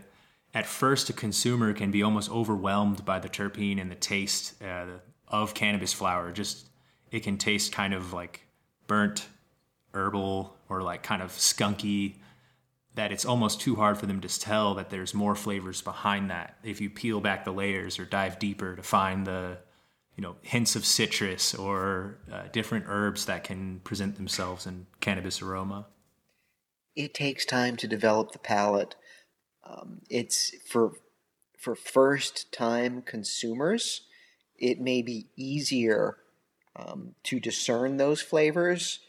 [0.54, 4.84] at first a consumer can be almost overwhelmed by the terpene and the taste, uh,
[5.32, 6.30] of cannabis flower.
[6.30, 6.68] Just
[7.10, 8.46] it can taste kind of like
[8.86, 9.26] burnt
[9.94, 12.14] herbal or like kind of skunky
[12.94, 16.56] that it's almost too hard for them to tell that there's more flavors behind that
[16.62, 19.58] if you peel back the layers or dive deeper to find the
[20.16, 25.40] you know hints of citrus or uh, different herbs that can present themselves in cannabis
[25.40, 25.86] aroma
[26.94, 28.94] it takes time to develop the palate
[29.64, 30.92] um, it's for
[31.58, 34.02] for first time consumers
[34.62, 36.16] it may be easier
[36.76, 39.00] um, to discern those flavors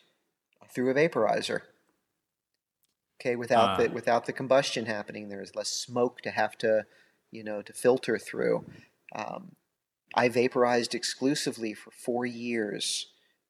[0.73, 1.61] through a vaporizer.
[3.21, 3.83] Okay, without uh.
[3.83, 6.85] the without the combustion happening, there is less smoke to have to,
[7.31, 8.65] you know, to filter through.
[9.15, 9.55] Um,
[10.15, 13.07] I vaporized exclusively for four years.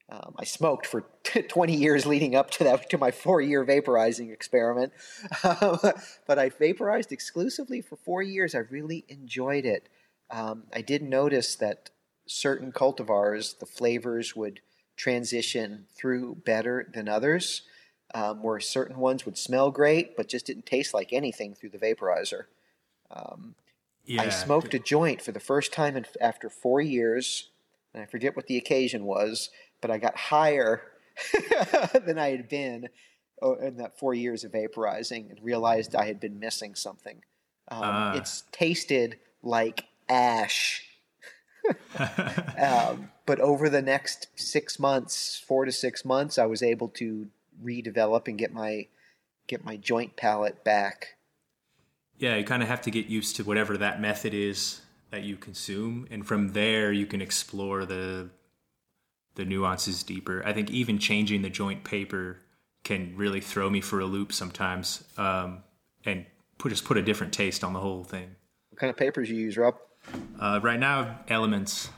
[0.10, 4.32] Um, I smoked for t- 20 years leading up to that to my four-year vaporizing
[4.32, 4.92] experiment,
[5.42, 8.54] but I vaporized exclusively for four years.
[8.54, 9.88] I really enjoyed it.
[10.30, 11.90] Um, I did notice that
[12.26, 14.62] certain cultivars, the flavors would
[14.96, 17.64] transition through better than others,
[18.14, 21.78] um, where certain ones would smell great but just didn't taste like anything through the
[21.78, 22.44] vaporizer.
[23.12, 23.56] Um,
[24.06, 24.22] yeah.
[24.22, 27.50] I smoked a joint for the first time in, after four years,
[27.94, 29.50] and I forget what the occasion was,
[29.82, 30.82] but I got higher
[32.06, 32.90] than I had been
[33.42, 37.22] oh, in that four years of vaporizing and realized I had been missing something.
[37.70, 38.14] Um, uh.
[38.16, 40.86] It's tasted like ash
[42.60, 47.28] um, but over the next six months, four to six months, I was able to
[47.64, 48.88] redevelop and get my
[49.48, 51.16] get my joint palate back.
[52.18, 55.36] Yeah, you kind of have to get used to whatever that method is that you
[55.36, 58.30] consume, and from there you can explore the
[59.36, 60.44] the nuances deeper.
[60.46, 62.40] I think even changing the joint paper
[62.84, 65.64] can really throw me for a loop sometimes, um,
[66.06, 66.26] and
[66.58, 68.36] put just put a different taste on the whole thing.
[68.70, 69.76] What kind of papers you use, Rob?
[70.40, 71.90] Uh, right now, elements.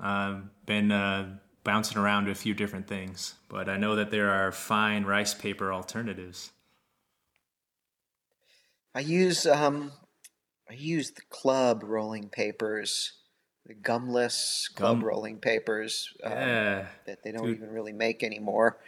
[0.00, 4.10] I've uh, been uh, bouncing around to a few different things, but I know that
[4.10, 6.52] there are fine rice paper alternatives.
[8.94, 9.92] I use um,
[10.70, 13.12] I use the club rolling papers,
[13.66, 15.04] the gumless club Gum.
[15.04, 17.56] rolling papers um, yeah, that they don't dude.
[17.56, 18.78] even really make anymore.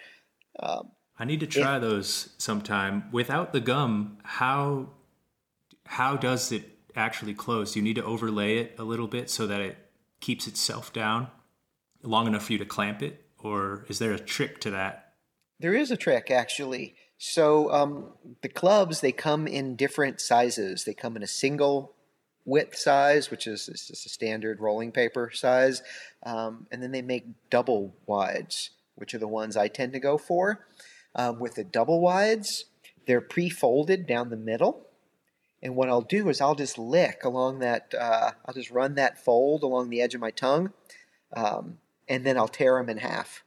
[0.58, 3.04] Um, I need to try those sometime.
[3.12, 4.90] Without the gum, how
[5.84, 9.60] how does it actually closed, You need to overlay it a little bit so that
[9.60, 9.76] it
[10.20, 11.28] keeps itself down.
[12.02, 15.12] long enough for you to clamp it, or is there a trick to that?
[15.58, 16.94] There is a trick actually.
[17.18, 20.84] So um, the clubs they come in different sizes.
[20.84, 21.94] They come in a single
[22.46, 25.82] width size, which is, is just a standard rolling paper size,
[26.24, 30.16] um, and then they make double wides, which are the ones I tend to go
[30.16, 30.66] for.
[31.14, 32.64] Um, with the double wides,
[33.06, 34.86] they're pre-folded down the middle,
[35.62, 37.94] and what I'll do is I'll just lick along that.
[37.98, 40.72] Uh, I'll just run that fold along the edge of my tongue,
[41.34, 43.42] um, and then I'll tear them in half,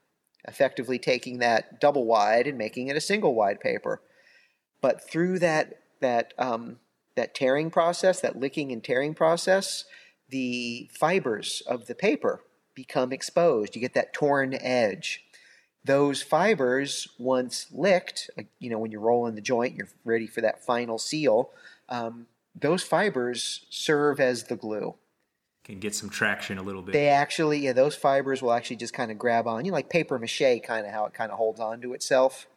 [0.48, 4.02] effectively taking that double wide and making it a single wide paper.
[4.82, 6.80] But through that that um,
[7.16, 9.86] that tearing process, that licking and tearing process,
[10.30, 12.42] the fibers of the paper
[12.76, 13.76] become exposed.
[13.76, 15.24] You get that torn edge.
[15.86, 20.64] Those fibers, once licked, you know, when you're rolling the joint, you're ready for that
[20.66, 21.52] final seal.
[21.90, 24.96] Um, those fibers serve as the glue.
[25.64, 26.92] Can get some traction a little bit.
[26.92, 30.20] They actually, yeah, those fibers will actually just kind of grab on you, like paper
[30.20, 32.48] mache, kind of how it kind of holds on to itself.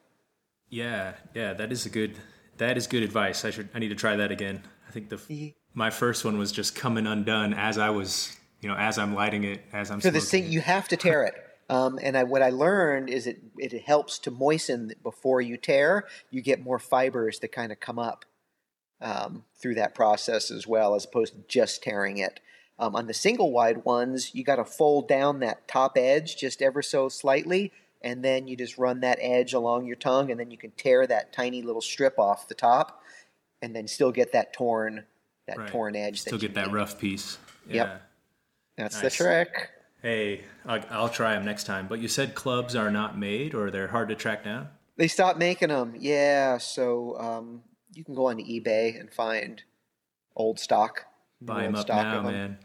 [0.68, 2.16] Yeah, yeah, that is a good
[2.58, 3.44] that is good advice.
[3.44, 4.62] I should I need to try that again.
[4.88, 8.74] I think the my first one was just coming undone as I was, you know,
[8.74, 10.00] as I'm lighting it, as I'm.
[10.00, 11.34] So the thing you have to tear it.
[11.68, 16.04] Um, and I, what I learned is it it helps to moisten before you tear.
[16.30, 18.24] You get more fibers that kind of come up
[19.00, 22.40] um, through that process as well, as opposed to just tearing it.
[22.78, 26.60] Um, on the single wide ones, you got to fold down that top edge just
[26.60, 27.72] ever so slightly
[28.06, 31.06] and then you just run that edge along your tongue, and then you can tear
[31.06, 33.02] that tiny little strip off the top,
[33.62, 35.04] and then still get that torn
[35.46, 35.68] that right.
[35.68, 36.20] torn edge.
[36.20, 37.38] Still get that rough piece.
[37.68, 37.74] Yeah.
[37.74, 38.02] Yep,
[38.76, 39.02] that's nice.
[39.02, 39.70] the trick.
[40.02, 41.88] Hey, I'll, I'll try them next time.
[41.88, 44.68] But you said clubs are not made, or they're hard to track down.
[44.96, 45.94] They stopped making them.
[45.98, 47.62] Yeah, so um,
[47.96, 49.62] you can go on eBay and find
[50.36, 51.06] old stock.
[51.40, 52.58] Buy them up now, man.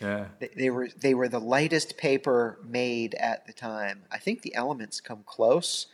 [0.00, 0.26] Yeah.
[0.38, 4.04] They, they, were they were the lightest paper made at the time.
[4.10, 5.86] I think the elements come close,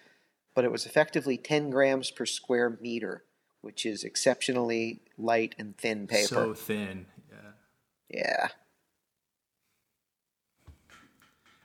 [0.55, 3.25] but it was effectively 10 grams per square meter,
[3.63, 6.27] which is exceptionally light and thin paper.
[6.27, 7.07] So thin.
[7.31, 7.51] Yeah.
[8.11, 8.49] Yeah.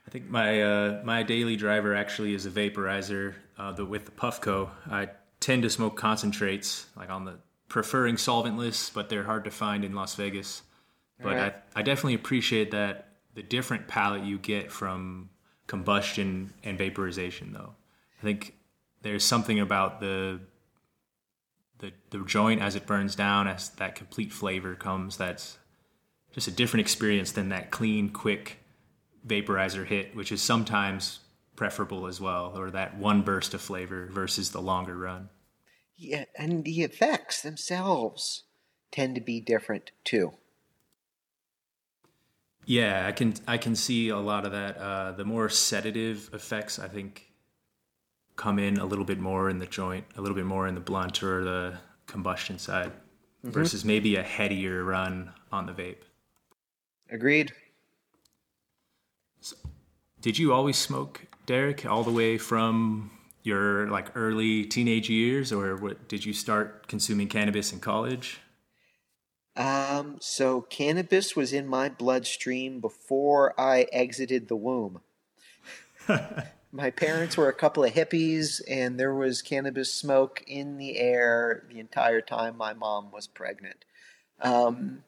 [0.06, 4.10] I think my uh, my daily driver actually is a vaporizer uh, the, with the
[4.10, 4.70] Puffco.
[4.90, 7.38] I tend to smoke concentrates, like on the
[7.68, 10.62] preferring solventless, but they're hard to find in Las Vegas.
[11.22, 11.54] But right.
[11.74, 15.30] I, I definitely appreciate that the different palette you get from
[15.66, 17.74] combustion and vaporization, though.
[18.20, 18.54] I think
[19.02, 20.40] there's something about the
[21.78, 25.16] the the joint as it burns down, as that complete flavor comes.
[25.16, 25.58] That's
[26.32, 28.58] just a different experience than that clean, quick
[29.26, 31.20] vaporizer hit, which is sometimes
[31.60, 35.28] preferable as well, or that one burst of flavor versus the longer run.
[35.94, 38.44] Yeah, and the effects themselves
[38.90, 40.32] tend to be different too.
[42.64, 44.78] Yeah, I can I can see a lot of that.
[44.78, 47.30] Uh, the more sedative effects, I think,
[48.36, 50.80] come in a little bit more in the joint, a little bit more in the
[50.80, 52.92] blunt or the combustion side,
[53.44, 53.50] mm-hmm.
[53.50, 56.04] versus maybe a headier run on the vape.
[57.10, 57.52] Agreed.
[59.42, 59.56] So,
[60.22, 63.10] did you always smoke, Derek, all the way from
[63.42, 66.08] your like early teenage years, or what?
[66.08, 68.40] Did you start consuming cannabis in college?
[69.56, 75.00] Um, so cannabis was in my bloodstream before I exited the womb.
[76.72, 81.64] my parents were a couple of hippies, and there was cannabis smoke in the air
[81.70, 83.84] the entire time my mom was pregnant.
[84.40, 85.04] Um,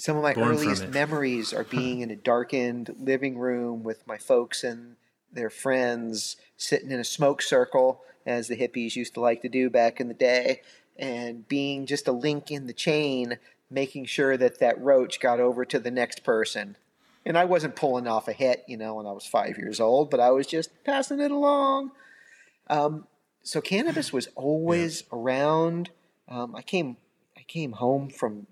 [0.00, 4.16] some of my Born earliest memories are being in a darkened living room with my
[4.16, 4.96] folks and
[5.30, 9.68] their friends sitting in a smoke circle, as the hippies used to like to do
[9.68, 10.62] back in the day,
[10.98, 13.38] and being just a link in the chain,
[13.70, 16.76] making sure that that roach got over to the next person.
[17.24, 20.10] And I wasn't pulling off a hit, you know, when I was five years old,
[20.10, 21.92] but I was just passing it along.
[22.68, 23.06] Um,
[23.42, 25.18] so cannabis was always yeah.
[25.18, 25.90] around.
[26.28, 26.96] Um, I came,
[27.36, 28.46] I came home from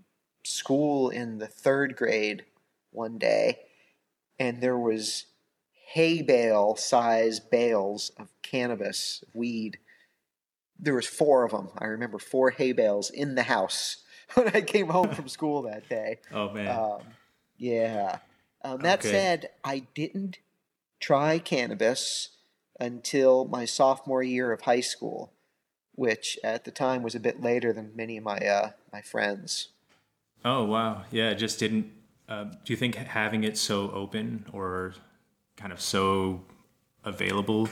[0.49, 2.45] school in the third grade
[2.91, 3.59] one day,
[4.39, 5.27] and there was
[5.87, 9.79] hay bale size bales of cannabis weed
[10.79, 11.69] there was four of them.
[11.79, 15.89] I remember four hay bales in the house when I came home from school that
[15.89, 16.21] day.
[16.33, 16.79] Oh man.
[16.79, 17.01] Um,
[17.57, 18.19] yeah.
[18.63, 19.11] Um, that okay.
[19.11, 20.39] said, I didn't
[21.01, 22.31] try cannabis
[22.79, 25.33] until my sophomore year of high school,
[25.95, 29.69] which at the time was a bit later than many of my uh, my friends.
[30.45, 31.03] Oh wow!
[31.11, 31.93] Yeah, it just didn't.
[32.29, 34.95] Uh, do you think having it so open or
[35.57, 36.43] kind of so
[37.05, 37.69] available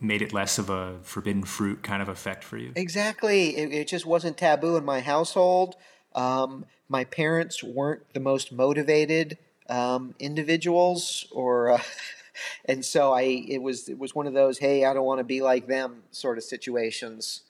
[0.00, 2.72] made it less of a forbidden fruit kind of effect for you?
[2.74, 3.56] Exactly.
[3.56, 5.76] It, it just wasn't taboo in my household.
[6.14, 9.38] Um, my parents weren't the most motivated
[9.68, 11.72] um, individuals or.
[11.72, 11.82] Uh,
[12.64, 15.24] and so I, it was, it was one of those, hey, I don't want to
[15.24, 17.42] be like them sort of situations.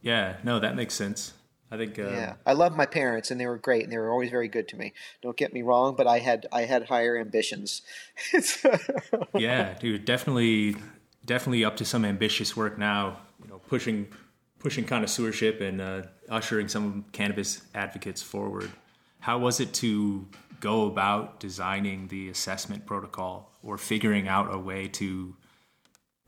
[0.00, 1.34] Yeah, no, that makes sense.
[1.70, 1.98] I think.
[1.98, 4.48] Uh, yeah, I love my parents, and they were great, and they were always very
[4.48, 4.92] good to me.
[5.22, 7.82] Don't get me wrong, but I had I had higher ambitions.
[9.34, 10.76] yeah, dude, definitely,
[11.24, 13.18] definitely up to some ambitious work now.
[13.42, 14.08] You know, pushing
[14.58, 18.70] pushing connoisseurship and uh, ushering some cannabis advocates forward.
[19.20, 20.26] How was it to
[20.60, 25.36] go about designing the assessment protocol or figuring out a way to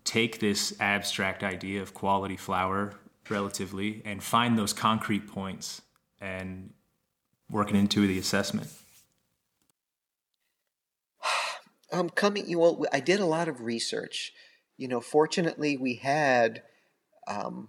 [0.04, 2.94] take this abstract idea of quality flower
[3.30, 5.82] relatively and find those concrete points
[6.20, 6.72] and
[7.50, 8.68] working into the assessment?
[11.92, 14.32] I'm coming, you well, I did a lot of research.
[14.76, 16.62] You know, fortunately, we had
[17.26, 17.68] um,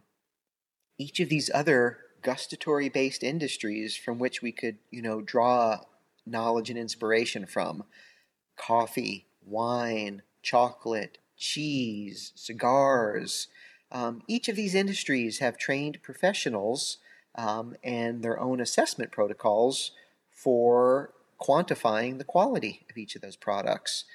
[0.98, 5.80] each of these other gustatory based industries from which we could, you know, draw
[6.26, 7.84] knowledge and inspiration from
[8.58, 13.48] coffee, wine, chocolate, cheese, cigars.
[13.92, 16.98] Um, each of these industries have trained professionals
[17.36, 19.92] um, and their own assessment protocols
[20.32, 21.12] for
[21.42, 24.06] quantifying the quality of each of those products.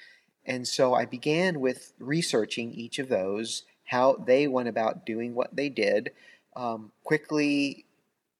[0.45, 5.55] And so I began with researching each of those, how they went about doing what
[5.55, 6.11] they did,
[6.55, 7.85] um, quickly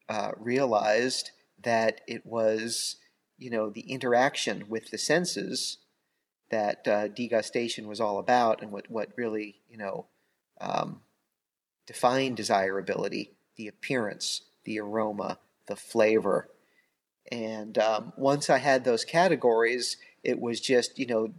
[0.07, 1.31] uh, realized
[1.63, 2.97] that it was
[3.37, 5.77] you know, the interaction with the senses
[6.49, 10.05] that uh, degustation was all about and what, what really, you know,
[10.61, 11.01] um,
[11.85, 16.49] defined desirability, the appearance, the aroma, the flavor.
[17.31, 21.33] And um, once I had those categories, it was just, you know,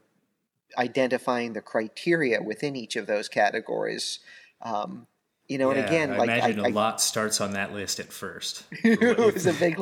[0.76, 4.20] identifying the criteria within each of those categories.
[4.62, 5.07] Um,
[5.49, 8.01] you know, yeah, and again, I like imagine I, a lot starts on that list
[8.01, 8.64] at first.
[8.82, 9.78] it was a big,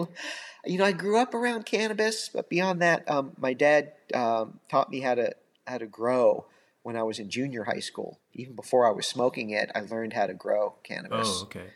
[0.66, 4.90] you know, I grew up around cannabis, but beyond that, um, my dad um, taught
[4.90, 5.34] me how to
[5.66, 6.44] how to grow
[6.84, 8.20] when I was in junior high school.
[8.34, 11.28] Even before I was smoking it, I learned how to grow cannabis.
[11.28, 11.70] Oh, okay.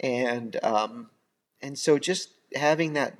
[0.00, 1.10] And um,
[1.62, 3.16] and so just having that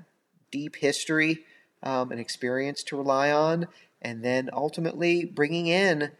[0.50, 1.44] deep history
[1.84, 3.68] um, and experience to rely on,
[4.02, 6.10] and then ultimately bringing in,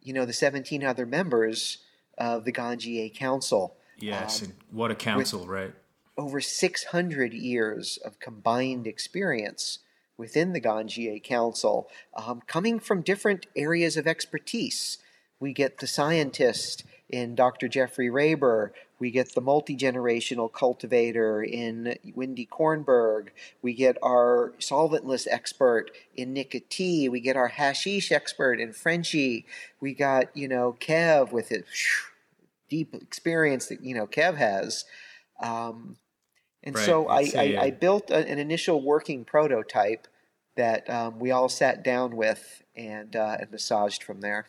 [0.00, 1.78] you know, the 17 other members
[2.16, 3.76] of the Ganjier Council.
[3.98, 5.74] Yes, um, and what a council, right?
[6.20, 9.78] over 600 years of combined experience
[10.20, 14.98] within the Ganjier Council, um, coming from different areas of expertise.
[15.40, 17.66] We get the scientist in Dr.
[17.66, 18.70] Jeffrey Raber.
[18.98, 23.28] We get the multi generational cultivator in Wendy Kornberg.
[23.62, 27.08] We get our solventless expert in Nikka T.
[27.08, 29.46] We get our hashish expert in Frenchy.
[29.80, 31.64] We got, you know, Kev with his
[32.68, 34.84] deep experience that, you know, Kev has.
[35.42, 35.96] Um,
[36.62, 36.84] and right.
[36.84, 40.06] so I, I, I, built a, an initial working prototype
[40.56, 44.46] that um, we all sat down with and, uh, and massaged from there.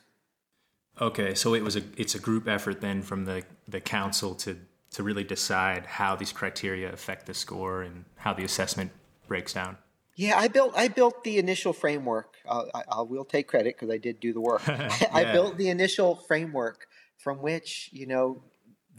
[1.00, 4.58] Okay, so it was a it's a group effort then from the the council to
[4.92, 8.92] to really decide how these criteria affect the score and how the assessment
[9.28, 9.78] breaks down.
[10.16, 12.36] Yeah, I built I built the initial framework.
[12.46, 14.62] Uh, I, I will take credit because I did do the work.
[14.68, 15.10] yeah.
[15.14, 16.88] I built the initial framework
[17.18, 18.44] from which you know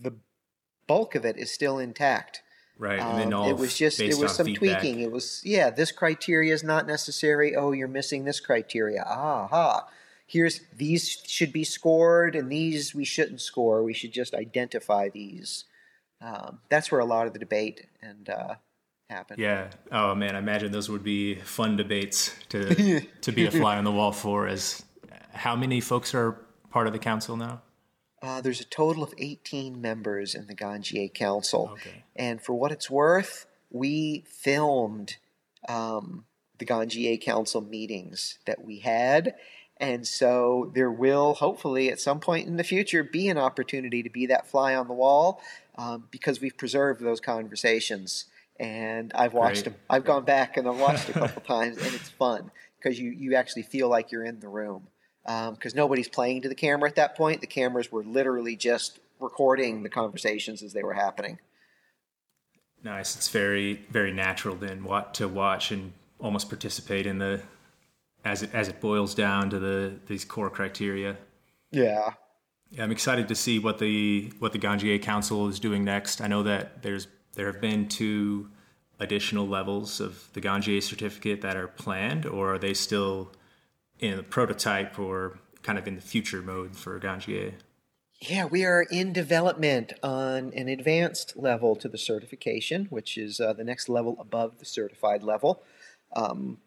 [0.00, 0.14] the
[0.86, 2.42] bulk of it is still intact.
[2.78, 4.80] Right, and then um, all it was just it was some feedback.
[4.80, 5.00] tweaking.
[5.00, 7.54] It was yeah, this criteria is not necessary.
[7.54, 9.02] Oh, you're missing this criteria.
[9.02, 9.86] Aha.
[10.26, 13.82] Here's these should be scored, and these we shouldn't score.
[13.82, 15.64] We should just identify these.
[16.20, 18.54] Um, that's where a lot of the debate and uh,
[19.10, 19.38] happened.
[19.38, 19.68] Yeah.
[19.90, 23.84] Oh man, I imagine those would be fun debates to to be a fly on
[23.84, 24.46] the wall for.
[24.46, 24.84] As
[25.32, 26.38] how many folks are
[26.70, 27.62] part of the council now?
[28.22, 31.70] Uh, there's a total of 18 members in the Ganjier Council.
[31.72, 32.04] Okay.
[32.14, 35.16] And for what it's worth, we filmed
[35.68, 36.24] um,
[36.58, 39.34] the Ganjier Council meetings that we had.
[39.78, 44.10] And so there will hopefully at some point in the future be an opportunity to
[44.10, 45.42] be that fly on the wall
[45.76, 48.26] um, because we've preserved those conversations.
[48.60, 49.72] And I've watched Great.
[49.72, 49.74] them.
[49.90, 53.34] I've gone back and I've watched a couple times, and it's fun because you, you
[53.34, 54.86] actually feel like you're in the room
[55.24, 57.40] because um, nobody's playing to the camera at that point.
[57.40, 61.38] The cameras were literally just recording the conversations as they were happening.
[62.82, 63.14] Nice.
[63.16, 67.42] It's very very natural then what to watch and almost participate in the
[68.24, 71.16] as it as it boils down to the these core criteria.
[71.70, 72.14] Yeah.
[72.70, 76.20] Yeah, I'm excited to see what the what the Ganjier Council is doing next.
[76.20, 78.50] I know that there's there have been two
[78.98, 83.32] additional levels of the Ganjier certificate that are planned, or are they still
[84.02, 87.54] in the prototype or kind of in the future mode for Ganjier?
[88.20, 93.54] Yeah, we are in development on an advanced level to the certification, which is uh,
[93.54, 95.62] the next level above the certified level.
[96.14, 96.58] Um,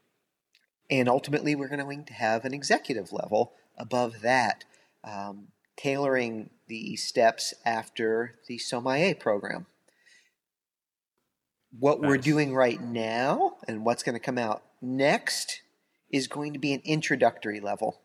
[0.89, 4.65] And ultimately, we're going to have an executive level above that,
[5.03, 9.65] um, tailoring the steps after the Sommelier program.
[11.77, 12.07] What nice.
[12.07, 15.61] we're doing right now and what's going to come out next
[16.16, 17.99] is going to be an introductory level.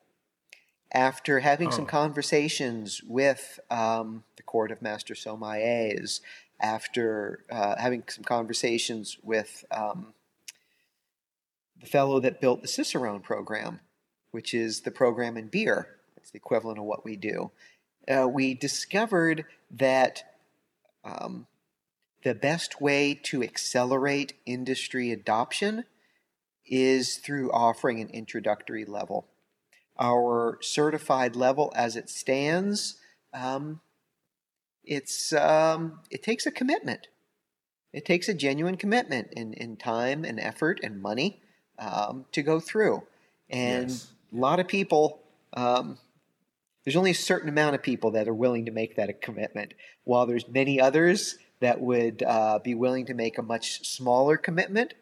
[0.92, 1.70] After having oh.
[1.70, 6.20] some conversations with um, the Court of Master Sommeliers,
[6.60, 10.12] after uh, having some conversations with um,
[11.80, 13.78] the fellow that built the Cicerone program,
[14.32, 15.86] which is the program in beer.
[16.16, 17.52] It's the equivalent of what we do.
[18.08, 20.24] Uh, we discovered that
[21.04, 21.46] um,
[22.24, 25.84] the best way to accelerate industry adoption
[26.70, 29.26] is through offering an introductory level.
[29.98, 32.96] Our certified level, as it stands,
[33.34, 33.80] um,
[34.84, 37.08] it's um, it takes a commitment.
[37.92, 41.40] It takes a genuine commitment in, in time and effort and money
[41.78, 43.02] um, to go through.
[43.50, 44.12] And yes.
[44.32, 45.20] a lot of people,
[45.54, 45.98] um,
[46.84, 49.74] there's only a certain amount of people that are willing to make that a commitment,
[50.04, 54.94] while there's many others that would uh, be willing to make a much smaller commitment,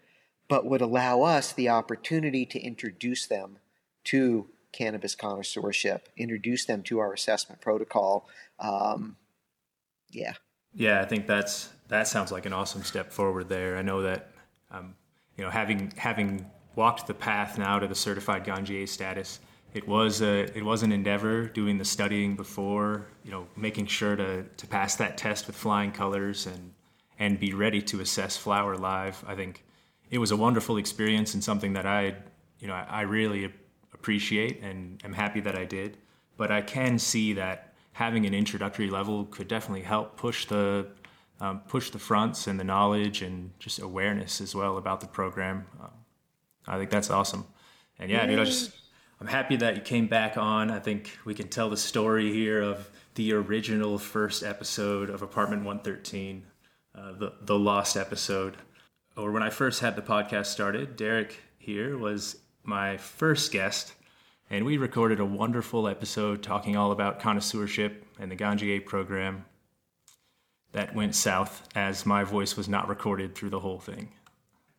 [0.48, 3.58] but would allow us the opportunity to introduce them
[4.04, 8.28] to cannabis connoisseurship, introduce them to our assessment protocol.
[8.58, 9.16] Um,
[10.10, 10.34] yeah.
[10.74, 13.76] Yeah, I think that's that sounds like an awesome step forward there.
[13.76, 14.30] I know that
[14.70, 14.94] um,
[15.36, 16.46] you know having having
[16.76, 19.40] walked the path now to the certified Ganjier status.
[19.74, 24.16] It was a it was an endeavor doing the studying before, you know, making sure
[24.16, 26.72] to to pass that test with flying colors and
[27.18, 29.22] and be ready to assess flower live.
[29.26, 29.64] I think
[30.10, 32.16] it was a wonderful experience and something that I,
[32.60, 33.52] you know, I, really
[33.92, 35.98] appreciate and am happy that I did.
[36.36, 40.86] But I can see that having an introductory level could definitely help push the
[41.40, 45.66] um, push the fronts and the knowledge and just awareness as well about the program.
[45.80, 45.90] Um,
[46.66, 47.46] I think that's awesome.
[47.98, 48.72] And yeah, dude, I just
[49.20, 50.70] I'm happy that you came back on.
[50.70, 55.64] I think we can tell the story here of the original first episode of Apartment
[55.64, 56.44] 113,
[56.94, 58.56] uh, the the lost episode.
[59.18, 63.94] Or when I first had the podcast started, Derek here was my first guest,
[64.48, 69.44] and we recorded a wonderful episode talking all about connoisseurship and the Ganjier program.
[70.70, 74.10] That went south as my voice was not recorded through the whole thing.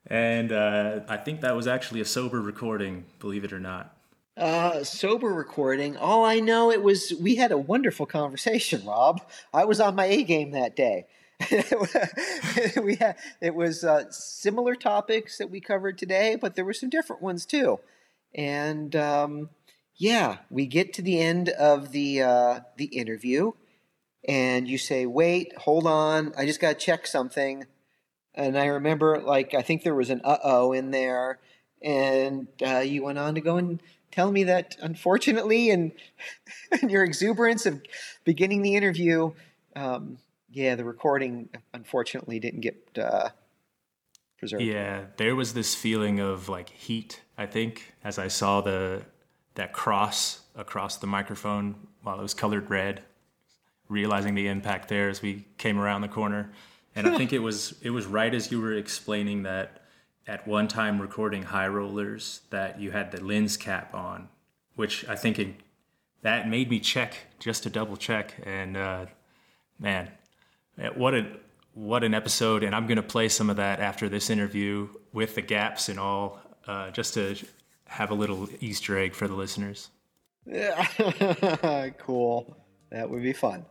[0.07, 3.97] And uh, I think that was actually a sober recording, believe it or not.
[4.37, 5.97] Uh, sober recording.
[5.97, 9.21] All I know, it was we had a wonderful conversation, Rob.
[9.53, 11.07] I was on my A game that day.
[12.83, 16.89] we had it was uh, similar topics that we covered today, but there were some
[16.89, 17.79] different ones too.
[18.35, 19.49] And um,
[19.95, 23.53] yeah, we get to the end of the uh, the interview,
[24.27, 27.65] and you say, "Wait, hold on, I just got to check something."
[28.39, 31.39] And I remember, like, I think there was an uh oh in there.
[31.81, 33.81] And uh, you went on to go and
[34.11, 35.91] tell me that, unfortunately, and,
[36.81, 37.81] and your exuberance of
[38.23, 39.31] beginning the interview,
[39.75, 40.17] um,
[40.51, 43.29] yeah, the recording unfortunately didn't get uh,
[44.37, 44.63] preserved.
[44.63, 49.03] Yeah, there was this feeling of like heat, I think, as I saw the
[49.55, 53.01] that cross across the microphone while it was colored red,
[53.89, 56.51] realizing the impact there as we came around the corner.
[56.95, 59.83] And I think it was it was right as you were explaining that
[60.27, 64.29] at one time recording high rollers that you had the lens cap on,
[64.75, 65.55] which I think it,
[66.21, 68.35] that made me check just to double check.
[68.45, 69.05] And uh,
[69.79, 70.11] man,
[70.95, 71.27] what a
[71.73, 72.63] what an episode!
[72.63, 76.39] And I'm gonna play some of that after this interview with the gaps and all,
[76.67, 77.35] uh, just to
[77.85, 79.89] have a little Easter egg for the listeners.
[80.45, 80.85] Yeah,
[81.97, 82.57] cool.
[82.91, 83.65] That would be fun.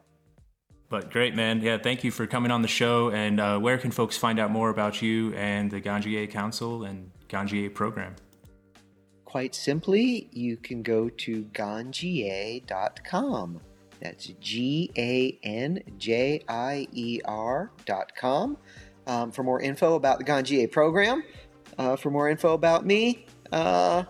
[0.89, 1.61] But great, man.
[1.61, 3.11] Yeah, thank you for coming on the show.
[3.11, 7.11] And uh, where can folks find out more about you and the Ganjier Council and
[7.29, 8.17] Ganjier program?
[9.25, 12.63] Quite simply, you can go to ganjier.com.
[14.01, 18.57] That's G A N J I E R.com
[19.07, 21.25] um, for more info about the Ganjier program.
[21.77, 24.05] Uh, for more info about me, uh,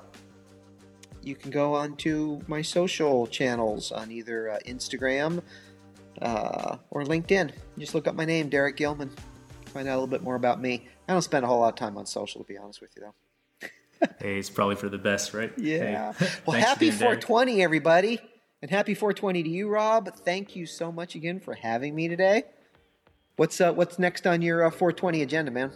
[1.22, 5.42] you can go on to my social channels on either uh, Instagram
[6.22, 7.52] uh, or LinkedIn.
[7.78, 9.10] Just look up my name, Derek Gilman.
[9.66, 10.86] Find out a little bit more about me.
[11.06, 13.02] I don't spend a whole lot of time on social, to be honest with you,
[13.02, 13.68] though.
[14.20, 15.52] hey, it's probably for the best, right?
[15.56, 16.12] Yeah.
[16.14, 17.64] Hey, well, happy 420, Derek.
[17.64, 18.20] everybody.
[18.60, 20.12] And happy 420 to you, Rob.
[20.24, 22.44] Thank you so much again for having me today.
[23.36, 25.70] What's uh, what's next on your uh, 420 agenda, man?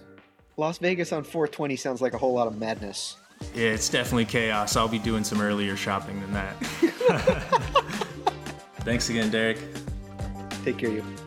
[0.56, 3.16] Las Vegas on 420 sounds like a whole lot of madness.
[3.54, 4.76] Yeah, it's definitely chaos.
[4.76, 6.56] I'll be doing some earlier shopping than that.
[8.80, 9.58] Thanks again, Derek.
[10.64, 11.21] Take care of you.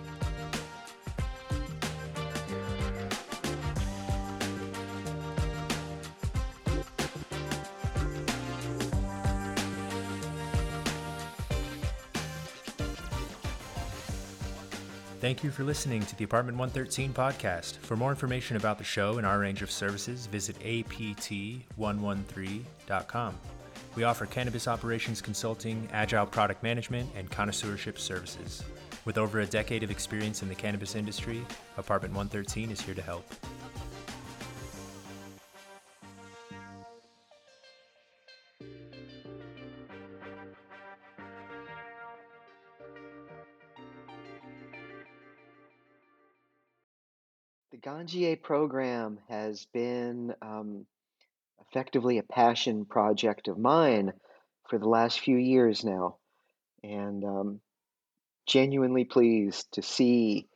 [15.25, 17.77] Thank you for listening to the Apartment 113 podcast.
[17.77, 23.35] For more information about the show and our range of services, visit apt113.com.
[23.95, 28.63] We offer cannabis operations consulting, agile product management, and connoisseurship services.
[29.05, 31.43] With over a decade of experience in the cannabis industry,
[31.79, 33.27] Apartment 113 is here to help.
[47.85, 50.87] The Ganjier program has been um,
[51.69, 54.13] effectively a passion project of mine
[54.67, 56.15] for the last few years now.
[56.83, 57.59] And um,
[58.47, 60.47] genuinely pleased to see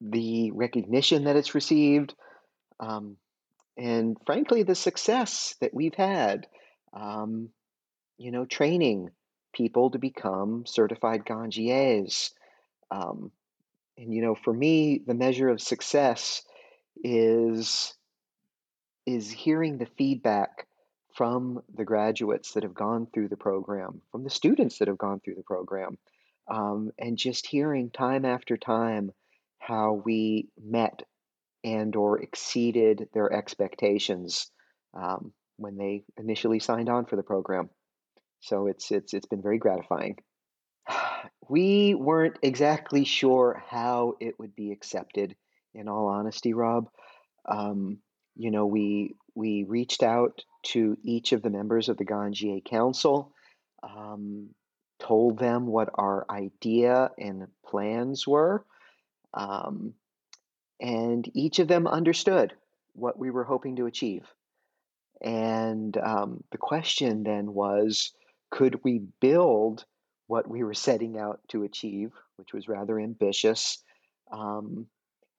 [0.00, 2.14] the recognition that it's received,
[2.78, 3.16] um,
[3.76, 6.46] and frankly, the success that we've had.
[6.92, 7.50] Um,
[8.16, 9.10] you know, training
[9.52, 12.30] people to become certified ganjiers.
[12.90, 13.32] Um,
[14.00, 16.42] and you know, for me, the measure of success
[17.04, 17.94] is
[19.06, 20.66] is hearing the feedback
[21.14, 25.20] from the graduates that have gone through the program, from the students that have gone
[25.20, 25.98] through the program,
[26.50, 29.10] um, and just hearing time after time
[29.58, 31.02] how we met
[31.62, 34.50] and or exceeded their expectations
[34.94, 37.68] um, when they initially signed on for the program.
[38.40, 40.16] So it's it's it's been very gratifying.
[41.50, 45.34] We weren't exactly sure how it would be accepted.
[45.74, 46.88] In all honesty, Rob,
[47.48, 47.98] um,
[48.36, 53.32] you know, we we reached out to each of the members of the Ganjier Council,
[53.82, 54.50] um,
[55.00, 58.64] told them what our idea and plans were,
[59.34, 59.94] um,
[60.80, 62.54] and each of them understood
[62.92, 64.32] what we were hoping to achieve.
[65.20, 68.12] And um, the question then was
[68.50, 69.84] could we build
[70.30, 73.82] what we were setting out to achieve, which was rather ambitious?
[74.30, 74.86] Um,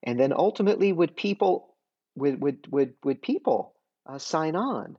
[0.04, 1.74] and then ultimately, would people
[2.16, 3.74] would would would, would people
[4.06, 4.98] uh, sign on,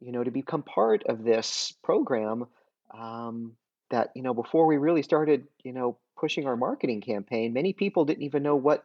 [0.00, 2.46] you know, to become part of this program?
[2.92, 3.52] Um,
[3.90, 8.04] that you know, before we really started, you know, pushing our marketing campaign, many people
[8.04, 8.84] didn't even know what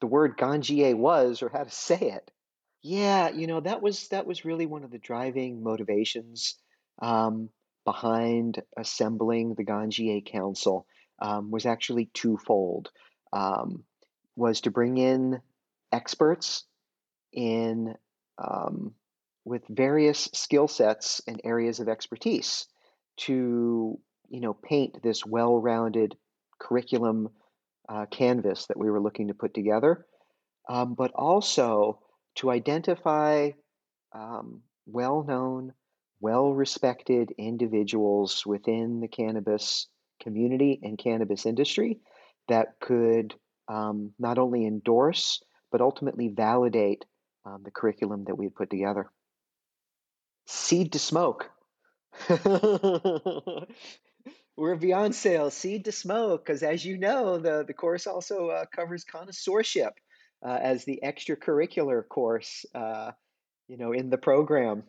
[0.00, 2.30] the word ganjier was or how to say it.
[2.82, 6.56] Yeah, you know, that was that was really one of the driving motivations
[7.00, 7.50] um,
[7.84, 10.86] behind assembling the Ganjier Council
[11.20, 12.90] um, was actually twofold.
[13.32, 13.84] Um,
[14.36, 15.40] was to bring in
[15.92, 16.64] experts
[17.32, 17.94] in
[18.38, 18.94] um,
[19.44, 22.66] with various skill sets and areas of expertise
[23.18, 26.16] to you know paint this well-rounded
[26.58, 27.28] curriculum
[27.88, 30.06] uh, canvas that we were looking to put together,
[30.68, 32.00] um, but also
[32.36, 33.50] to identify
[34.14, 34.62] um,
[36.20, 39.88] well-known, well-respected individuals within the cannabis
[40.22, 42.00] community and cannabis industry
[42.48, 43.34] that could
[43.68, 47.04] um, not only endorse but ultimately validate
[47.46, 49.10] um, the curriculum that we had put together.
[50.46, 51.50] Seed to smoke.
[54.56, 58.66] We're beyond sales, seed to smoke, because as you know, the, the course also uh,
[58.74, 59.92] covers connoisseurship
[60.44, 63.12] uh, as the extracurricular course, uh,
[63.68, 64.82] you know, in the program.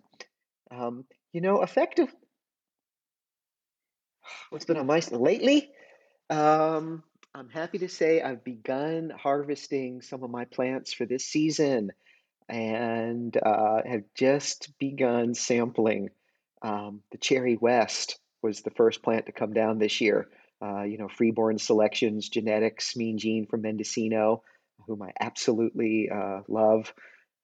[0.72, 2.14] Um, you know, effective.
[4.50, 5.70] What's been on my lately?
[6.30, 7.04] Um,
[7.34, 11.92] I'm happy to say I've begun harvesting some of my plants for this season
[12.50, 16.10] and uh, have just begun sampling
[16.62, 20.28] um, the Cherry West was the first plant to come down this year.
[20.62, 24.44] Uh, you know, Freeborn Selections, Genetics, Mean Gene from Mendocino,
[24.86, 26.94] whom I absolutely uh, love.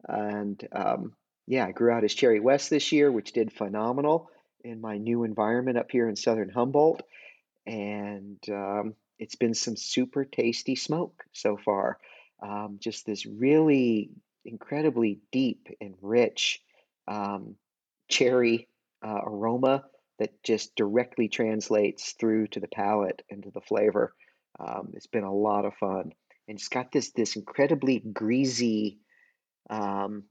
[0.08, 1.14] And um,
[1.48, 4.30] yeah, I grew out his Cherry West this year, which did phenomenal
[4.64, 7.02] in my new environment up here in southern Humboldt.
[7.66, 11.98] And um, it's been some super tasty smoke so far.
[12.42, 14.12] Um, just this really
[14.46, 16.62] incredibly deep and rich
[17.08, 17.56] um,
[18.10, 18.68] cherry
[19.06, 19.86] uh, aroma
[20.20, 24.14] that just directly translates through to the palate and to the flavor.
[24.60, 26.14] Um, it's been a lot of fun,
[26.48, 28.98] and it's got this this incredibly greasy,
[29.70, 30.24] um,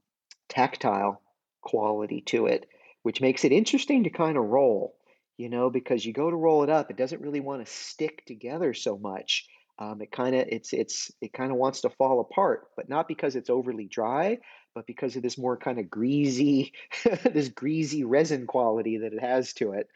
[0.49, 1.21] tactile
[1.63, 2.67] quality to it,
[3.03, 4.95] which makes it interesting to kind of roll.
[5.39, 8.25] You know, because you go to roll it up, it doesn't really want to stick
[8.27, 9.47] together so much.
[9.79, 13.07] Um, it kind of it's it's it kind of wants to fall apart, but not
[13.07, 14.39] because it's overly dry,
[14.75, 16.73] but because of this more kind of greasy,
[17.25, 19.89] this greasy resin quality that it has to it.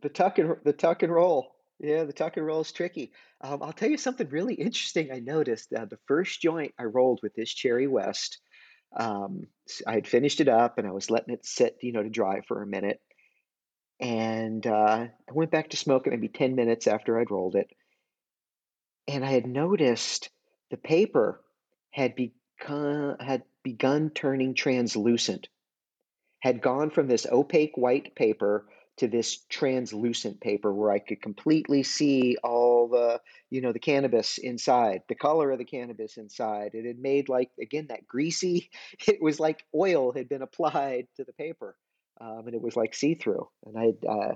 [0.00, 1.54] The tuck and the tuck and roll.
[1.80, 3.12] Yeah, the tuck and roll is tricky.
[3.40, 5.72] Um, I'll tell you something really interesting I noticed.
[5.72, 8.40] Uh, the first joint I rolled with this Cherry West,
[8.96, 9.48] Um,
[9.86, 12.42] I had finished it up and I was letting it sit, you know, to dry
[12.42, 13.00] for a minute.
[14.00, 17.68] And uh, I went back to smoke it maybe 10 minutes after I'd rolled it.
[19.08, 20.30] And I had noticed
[20.70, 21.42] the paper
[21.90, 25.48] had become had begun turning translucent,
[26.40, 28.68] had gone from this opaque white paper
[28.98, 33.20] to this translucent paper where I could completely see all the,
[33.50, 36.72] you know, the cannabis inside, the color of the cannabis inside.
[36.74, 38.70] It had made like, again, that greasy,
[39.06, 41.76] it was like oil had been applied to the paper.
[42.20, 43.48] Um, and it was like see through.
[43.64, 44.34] And I, uh,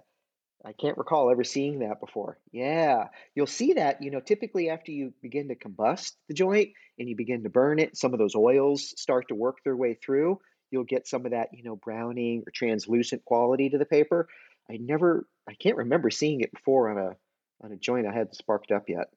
[0.64, 2.38] I can't recall ever seeing that before.
[2.52, 7.08] Yeah, you'll see that, you know, typically after you begin to combust the joint and
[7.08, 10.38] you begin to burn it, some of those oils start to work their way through.
[10.70, 14.28] You'll get some of that, you know, browning or translucent quality to the paper.
[14.70, 17.16] I never, I can't remember seeing it before on a
[17.62, 19.08] on a joint I hadn't sparked up yet.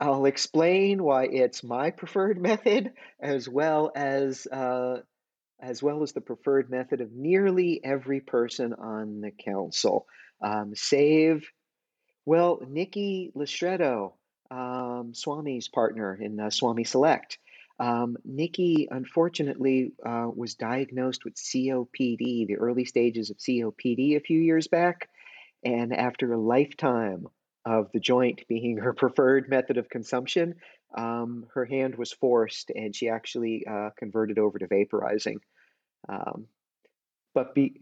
[0.00, 5.02] I'll explain why it's my preferred method, as well as uh,
[5.60, 10.06] as well as the preferred method of nearly every person on the council,
[10.42, 11.48] um, save
[12.24, 14.12] well Nikki Lastreto,
[14.50, 17.38] um, Swami's partner in uh, Swami Select.
[17.78, 24.38] Um, Nikki, unfortunately, uh, was diagnosed with COPD, the early stages of COPD, a few
[24.38, 25.08] years back.
[25.64, 27.26] And after a lifetime
[27.64, 30.56] of the joint being her preferred method of consumption,
[30.96, 35.36] um, her hand was forced and she actually uh, converted over to vaporizing.
[36.08, 36.46] Um,
[37.34, 37.80] but be,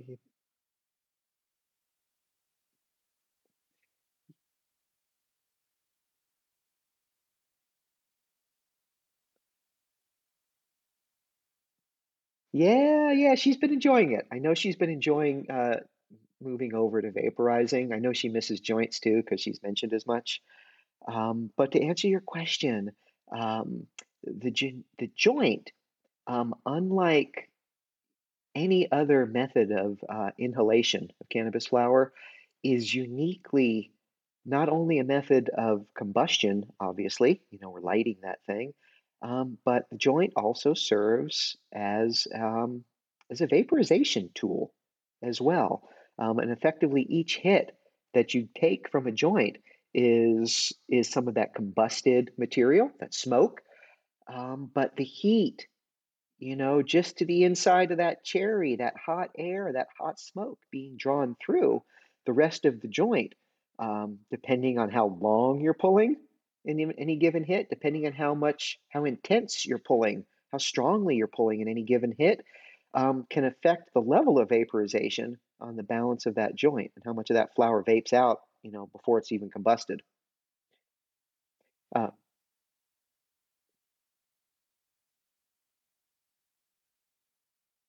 [12.52, 14.26] yeah, yeah, she's been enjoying it.
[14.32, 15.80] I know she's been enjoying uh,
[16.42, 17.94] moving over to vaporizing.
[17.94, 20.42] I know she misses joints too because she's mentioned as much.
[21.08, 22.92] Um, but to answer your question,
[23.32, 23.86] um,
[24.24, 24.52] the
[24.98, 25.70] the joint,
[26.26, 27.47] um, unlike
[28.58, 32.12] any other method of uh, inhalation of cannabis flower,
[32.64, 33.92] is uniquely
[34.44, 36.66] not only a method of combustion.
[36.80, 38.74] Obviously, you know we're lighting that thing,
[39.22, 42.84] um, but the joint also serves as um,
[43.30, 44.72] as a vaporization tool
[45.22, 45.88] as well.
[46.18, 47.76] Um, and effectively, each hit
[48.14, 49.58] that you take from a joint
[49.94, 53.62] is is some of that combusted material, that smoke.
[54.26, 55.66] Um, but the heat,
[56.38, 60.58] you know, just to the inside of that cherry, that hot air, that hot smoke
[60.70, 61.82] being drawn through
[62.26, 63.34] the rest of the joint,
[63.78, 66.16] um, depending on how long you're pulling
[66.64, 71.26] in any given hit, depending on how much, how intense you're pulling, how strongly you're
[71.26, 72.44] pulling in any given hit,
[72.94, 77.12] um, can affect the level of vaporization on the balance of that joint and how
[77.12, 79.98] much of that flower vapes out, you know, before it's even combusted.
[81.94, 82.08] Uh,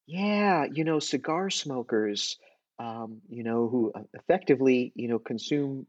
[0.10, 2.38] yeah, you know, cigar smokers,
[2.80, 5.86] um, you know, who uh, effectively, you know, consume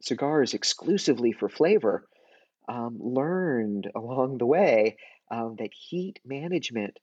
[0.00, 2.08] cigars exclusively for flavor,
[2.68, 4.96] um, learned along the way
[5.30, 6.98] um, that heat management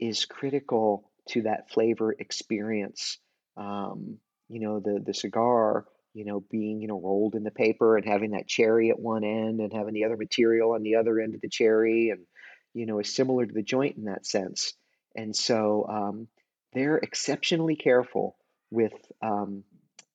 [0.00, 3.18] is critical to that flavor experience.
[3.56, 4.18] Um,
[4.48, 8.06] you know, the the cigar, you know, being you know rolled in the paper and
[8.06, 11.34] having that cherry at one end and having the other material on the other end
[11.34, 12.26] of the cherry, and
[12.74, 14.74] you know, is similar to the joint in that sense.
[15.16, 16.28] And so um,
[16.72, 18.36] they're exceptionally careful
[18.70, 18.92] with
[19.22, 19.64] um,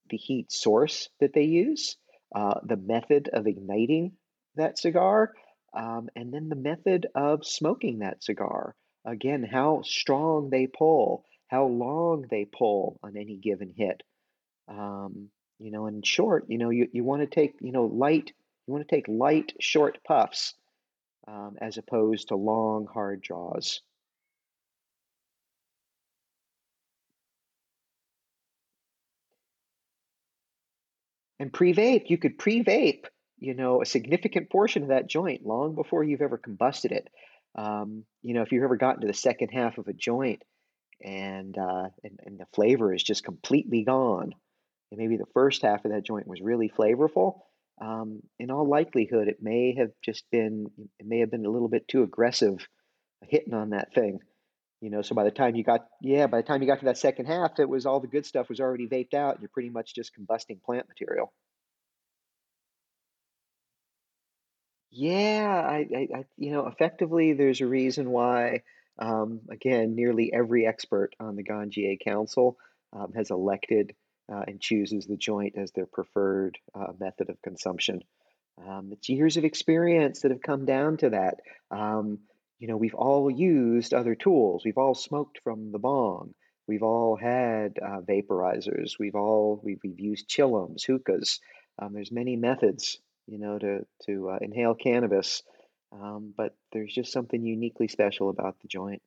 [0.09, 1.97] the heat source that they use,
[2.35, 4.13] uh, the method of igniting
[4.55, 5.33] that cigar,
[5.73, 8.75] um, and then the method of smoking that cigar.
[9.05, 14.03] Again, how strong they pull, how long they pull on any given hit.
[14.67, 15.29] Um,
[15.59, 18.31] you know, in short, you know, you, you want to take, you know, light,
[18.67, 20.53] you want to take light, short puffs
[21.27, 23.81] um, as opposed to long, hard draws.
[31.41, 33.05] And pre-vape, you could pre-vape,
[33.39, 37.09] you know, a significant portion of that joint long before you've ever combusted it.
[37.55, 40.43] Um, you know, if you've ever gotten to the second half of a joint
[41.03, 44.35] and, uh, and and the flavor is just completely gone,
[44.91, 47.39] and maybe the first half of that joint was really flavorful,
[47.81, 50.67] um, in all likelihood, it may have just been
[50.99, 52.67] it may have been a little bit too aggressive
[53.27, 54.19] hitting on that thing.
[54.81, 56.85] You know, so by the time you got yeah, by the time you got to
[56.85, 59.49] that second half, it was all the good stuff was already vaped out, and you're
[59.49, 61.31] pretty much just combusting plant material.
[64.91, 68.63] Yeah, I, I, I you know, effectively, there's a reason why,
[68.99, 72.57] um, again, nearly every expert on the Ganjier Council
[72.91, 73.93] um, has elected
[74.31, 78.01] uh, and chooses the joint as their preferred uh, method of consumption.
[78.67, 81.39] Um, it's years of experience that have come down to that.
[81.71, 82.19] Um,
[82.61, 84.63] you know, we've all used other tools.
[84.63, 86.35] We've all smoked from the bong.
[86.67, 88.99] We've all had uh, vaporizers.
[88.99, 91.39] We've all we've, we've used chillums, hookahs.
[91.81, 95.41] Um, there's many methods, you know, to to uh, inhale cannabis,
[95.91, 99.01] um, but there's just something uniquely special about the joint.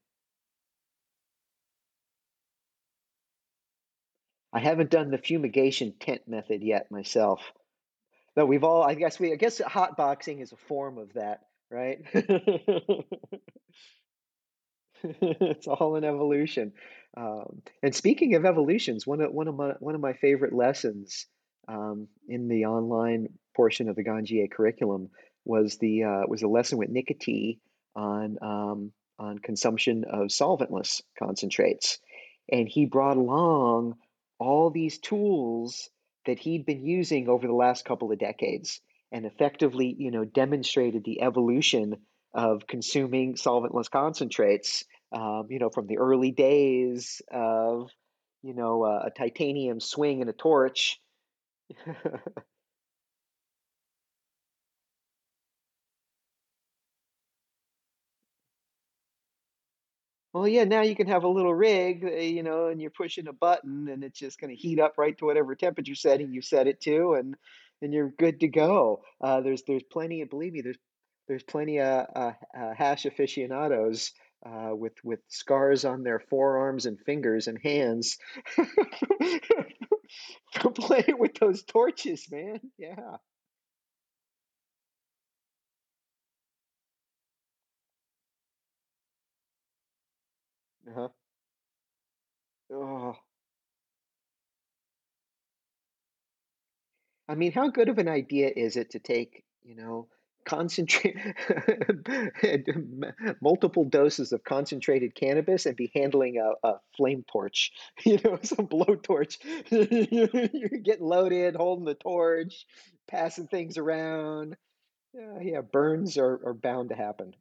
[4.52, 7.40] I haven't done the fumigation tent method yet myself.
[8.36, 8.82] No, we've all.
[8.82, 9.32] I guess we.
[9.32, 11.98] I guess hotboxing is a form of that, right?
[15.02, 16.72] it's all an evolution.
[17.16, 21.26] Um, and speaking of evolutions, one of one of my one of my favorite lessons
[21.68, 25.10] um, in the online portion of the Ganjier curriculum
[25.44, 27.60] was the uh, was a lesson with Nikka T
[27.94, 31.98] on um, on consumption of solventless concentrates,
[32.50, 33.94] and he brought along
[34.38, 35.88] all these tools
[36.26, 38.80] that he'd been using over the last couple of decades
[39.14, 41.96] and effectively, you know, demonstrated the evolution
[42.34, 47.90] of consuming solventless concentrates, um, you know, from the early days of,
[48.42, 51.00] you know, uh, a titanium swing and a torch.
[60.32, 63.28] Well, yeah, now you can have a little rig, uh, you know, and you're pushing
[63.28, 66.42] a button and it's just going to heat up right to whatever temperature setting you
[66.42, 67.36] set it to, and
[67.82, 69.02] and you're good to go.
[69.20, 70.78] Uh, there's there's plenty of believe me, there's
[71.28, 74.12] there's plenty of uh, uh, hash aficionados
[74.46, 78.18] uh, with with scars on their forearms and fingers and hands
[80.60, 82.60] for playing with those torches, man.
[82.78, 83.16] Yeah.
[90.88, 91.08] Uh-huh.
[92.70, 93.23] Oh.
[97.28, 100.08] I mean, how good of an idea is it to take, you know,
[100.44, 101.16] concentrate
[103.40, 107.72] multiple doses of concentrated cannabis and be handling a, a flame torch,
[108.04, 109.38] you know, some blowtorch.
[109.70, 112.66] You're getting loaded, holding the torch,
[113.08, 114.56] passing things around.
[115.14, 117.34] Yeah, yeah, burns are, are bound to happen.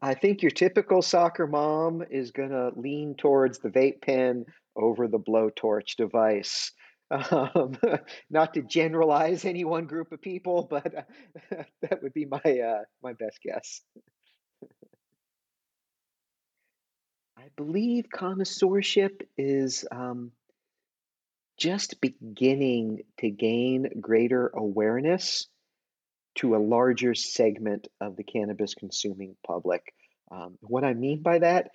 [0.00, 4.44] I think your typical soccer mom is gonna lean towards the vape pen
[4.76, 6.72] over the blowtorch device.
[7.10, 7.76] Um,
[8.30, 11.06] not to generalize any one group of people, but
[11.82, 13.80] that would be my uh, my best guess.
[17.38, 20.32] I believe connoisseurship is um,
[21.56, 25.46] just beginning to gain greater awareness
[26.36, 29.94] to a larger segment of the cannabis consuming public.
[30.32, 31.70] Um, what I mean by that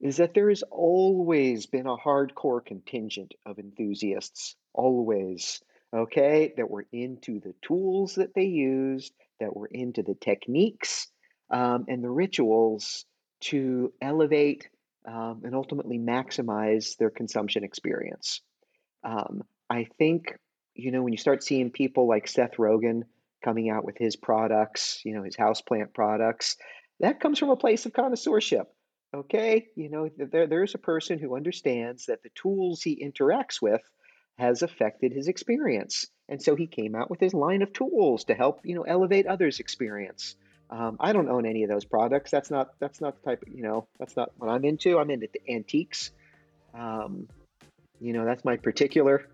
[0.00, 5.60] is that there has always been a hardcore contingent of enthusiasts, always,
[5.92, 11.08] okay, that were into the tools that they used, that were into the techniques
[11.50, 13.04] um, and the rituals
[13.40, 14.68] to elevate
[15.06, 18.40] um, and ultimately maximize their consumption experience.
[19.04, 20.34] Um, I think,
[20.74, 23.02] you know, when you start seeing people like Seth Rogen
[23.44, 26.56] coming out with his products, you know, his houseplant products,
[27.00, 28.66] that comes from a place of connoisseurship.
[29.14, 33.80] Okay, you know, there, there's a person who understands that the tools he interacts with
[34.36, 38.34] has affected his experience, and so he came out with his line of tools to
[38.34, 40.36] help, you know, elevate others' experience.
[40.70, 42.30] Um, I don't own any of those products.
[42.30, 43.42] That's not that's not the type.
[43.42, 44.98] Of, you know, that's not what I'm into.
[44.98, 46.10] I'm into the antiques.
[46.74, 47.28] Um,
[48.00, 49.26] you know, that's my particular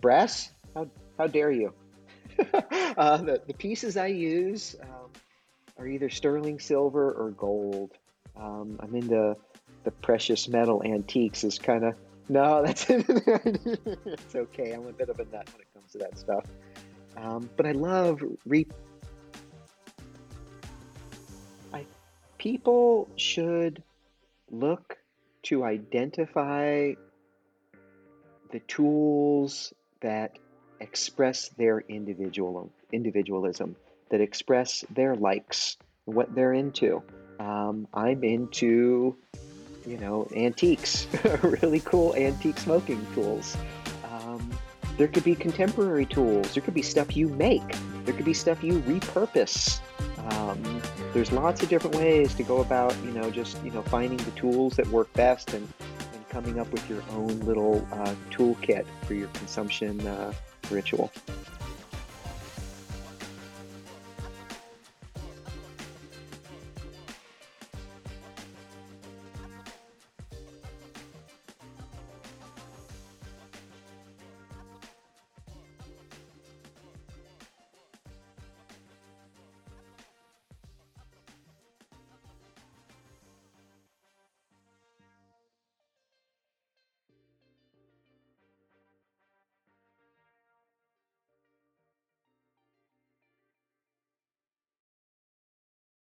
[0.00, 0.50] brass.
[0.74, 0.88] How
[1.18, 1.72] how dare you?
[2.96, 5.10] uh, the the pieces I use um,
[5.78, 7.92] are either sterling silver or gold.
[8.36, 9.36] Um, I'm into
[9.84, 11.42] the precious metal antiques.
[11.42, 11.94] Is kind of
[12.28, 14.72] no, that's it's okay.
[14.72, 16.44] I'm a bit of a nut when it comes to that stuff.
[17.16, 18.66] Um, but I love re.
[21.72, 21.86] I
[22.38, 23.82] people should
[24.50, 24.98] look
[25.44, 26.92] to identify
[28.52, 30.38] the tools that
[30.80, 33.76] express their individual individualism,
[34.10, 37.02] that express their likes, what they're into.
[37.38, 39.16] Um, I'm into
[39.86, 41.06] you know, antiques,
[41.42, 43.56] really cool antique smoking tools.
[45.00, 46.52] There could be contemporary tools.
[46.52, 47.66] There could be stuff you make.
[48.04, 49.80] There could be stuff you repurpose.
[50.30, 50.82] Um,
[51.14, 54.30] there's lots of different ways to go about, you know, just you know finding the
[54.32, 55.66] tools that work best and,
[56.12, 60.34] and coming up with your own little uh, toolkit for your consumption uh,
[60.70, 61.10] ritual.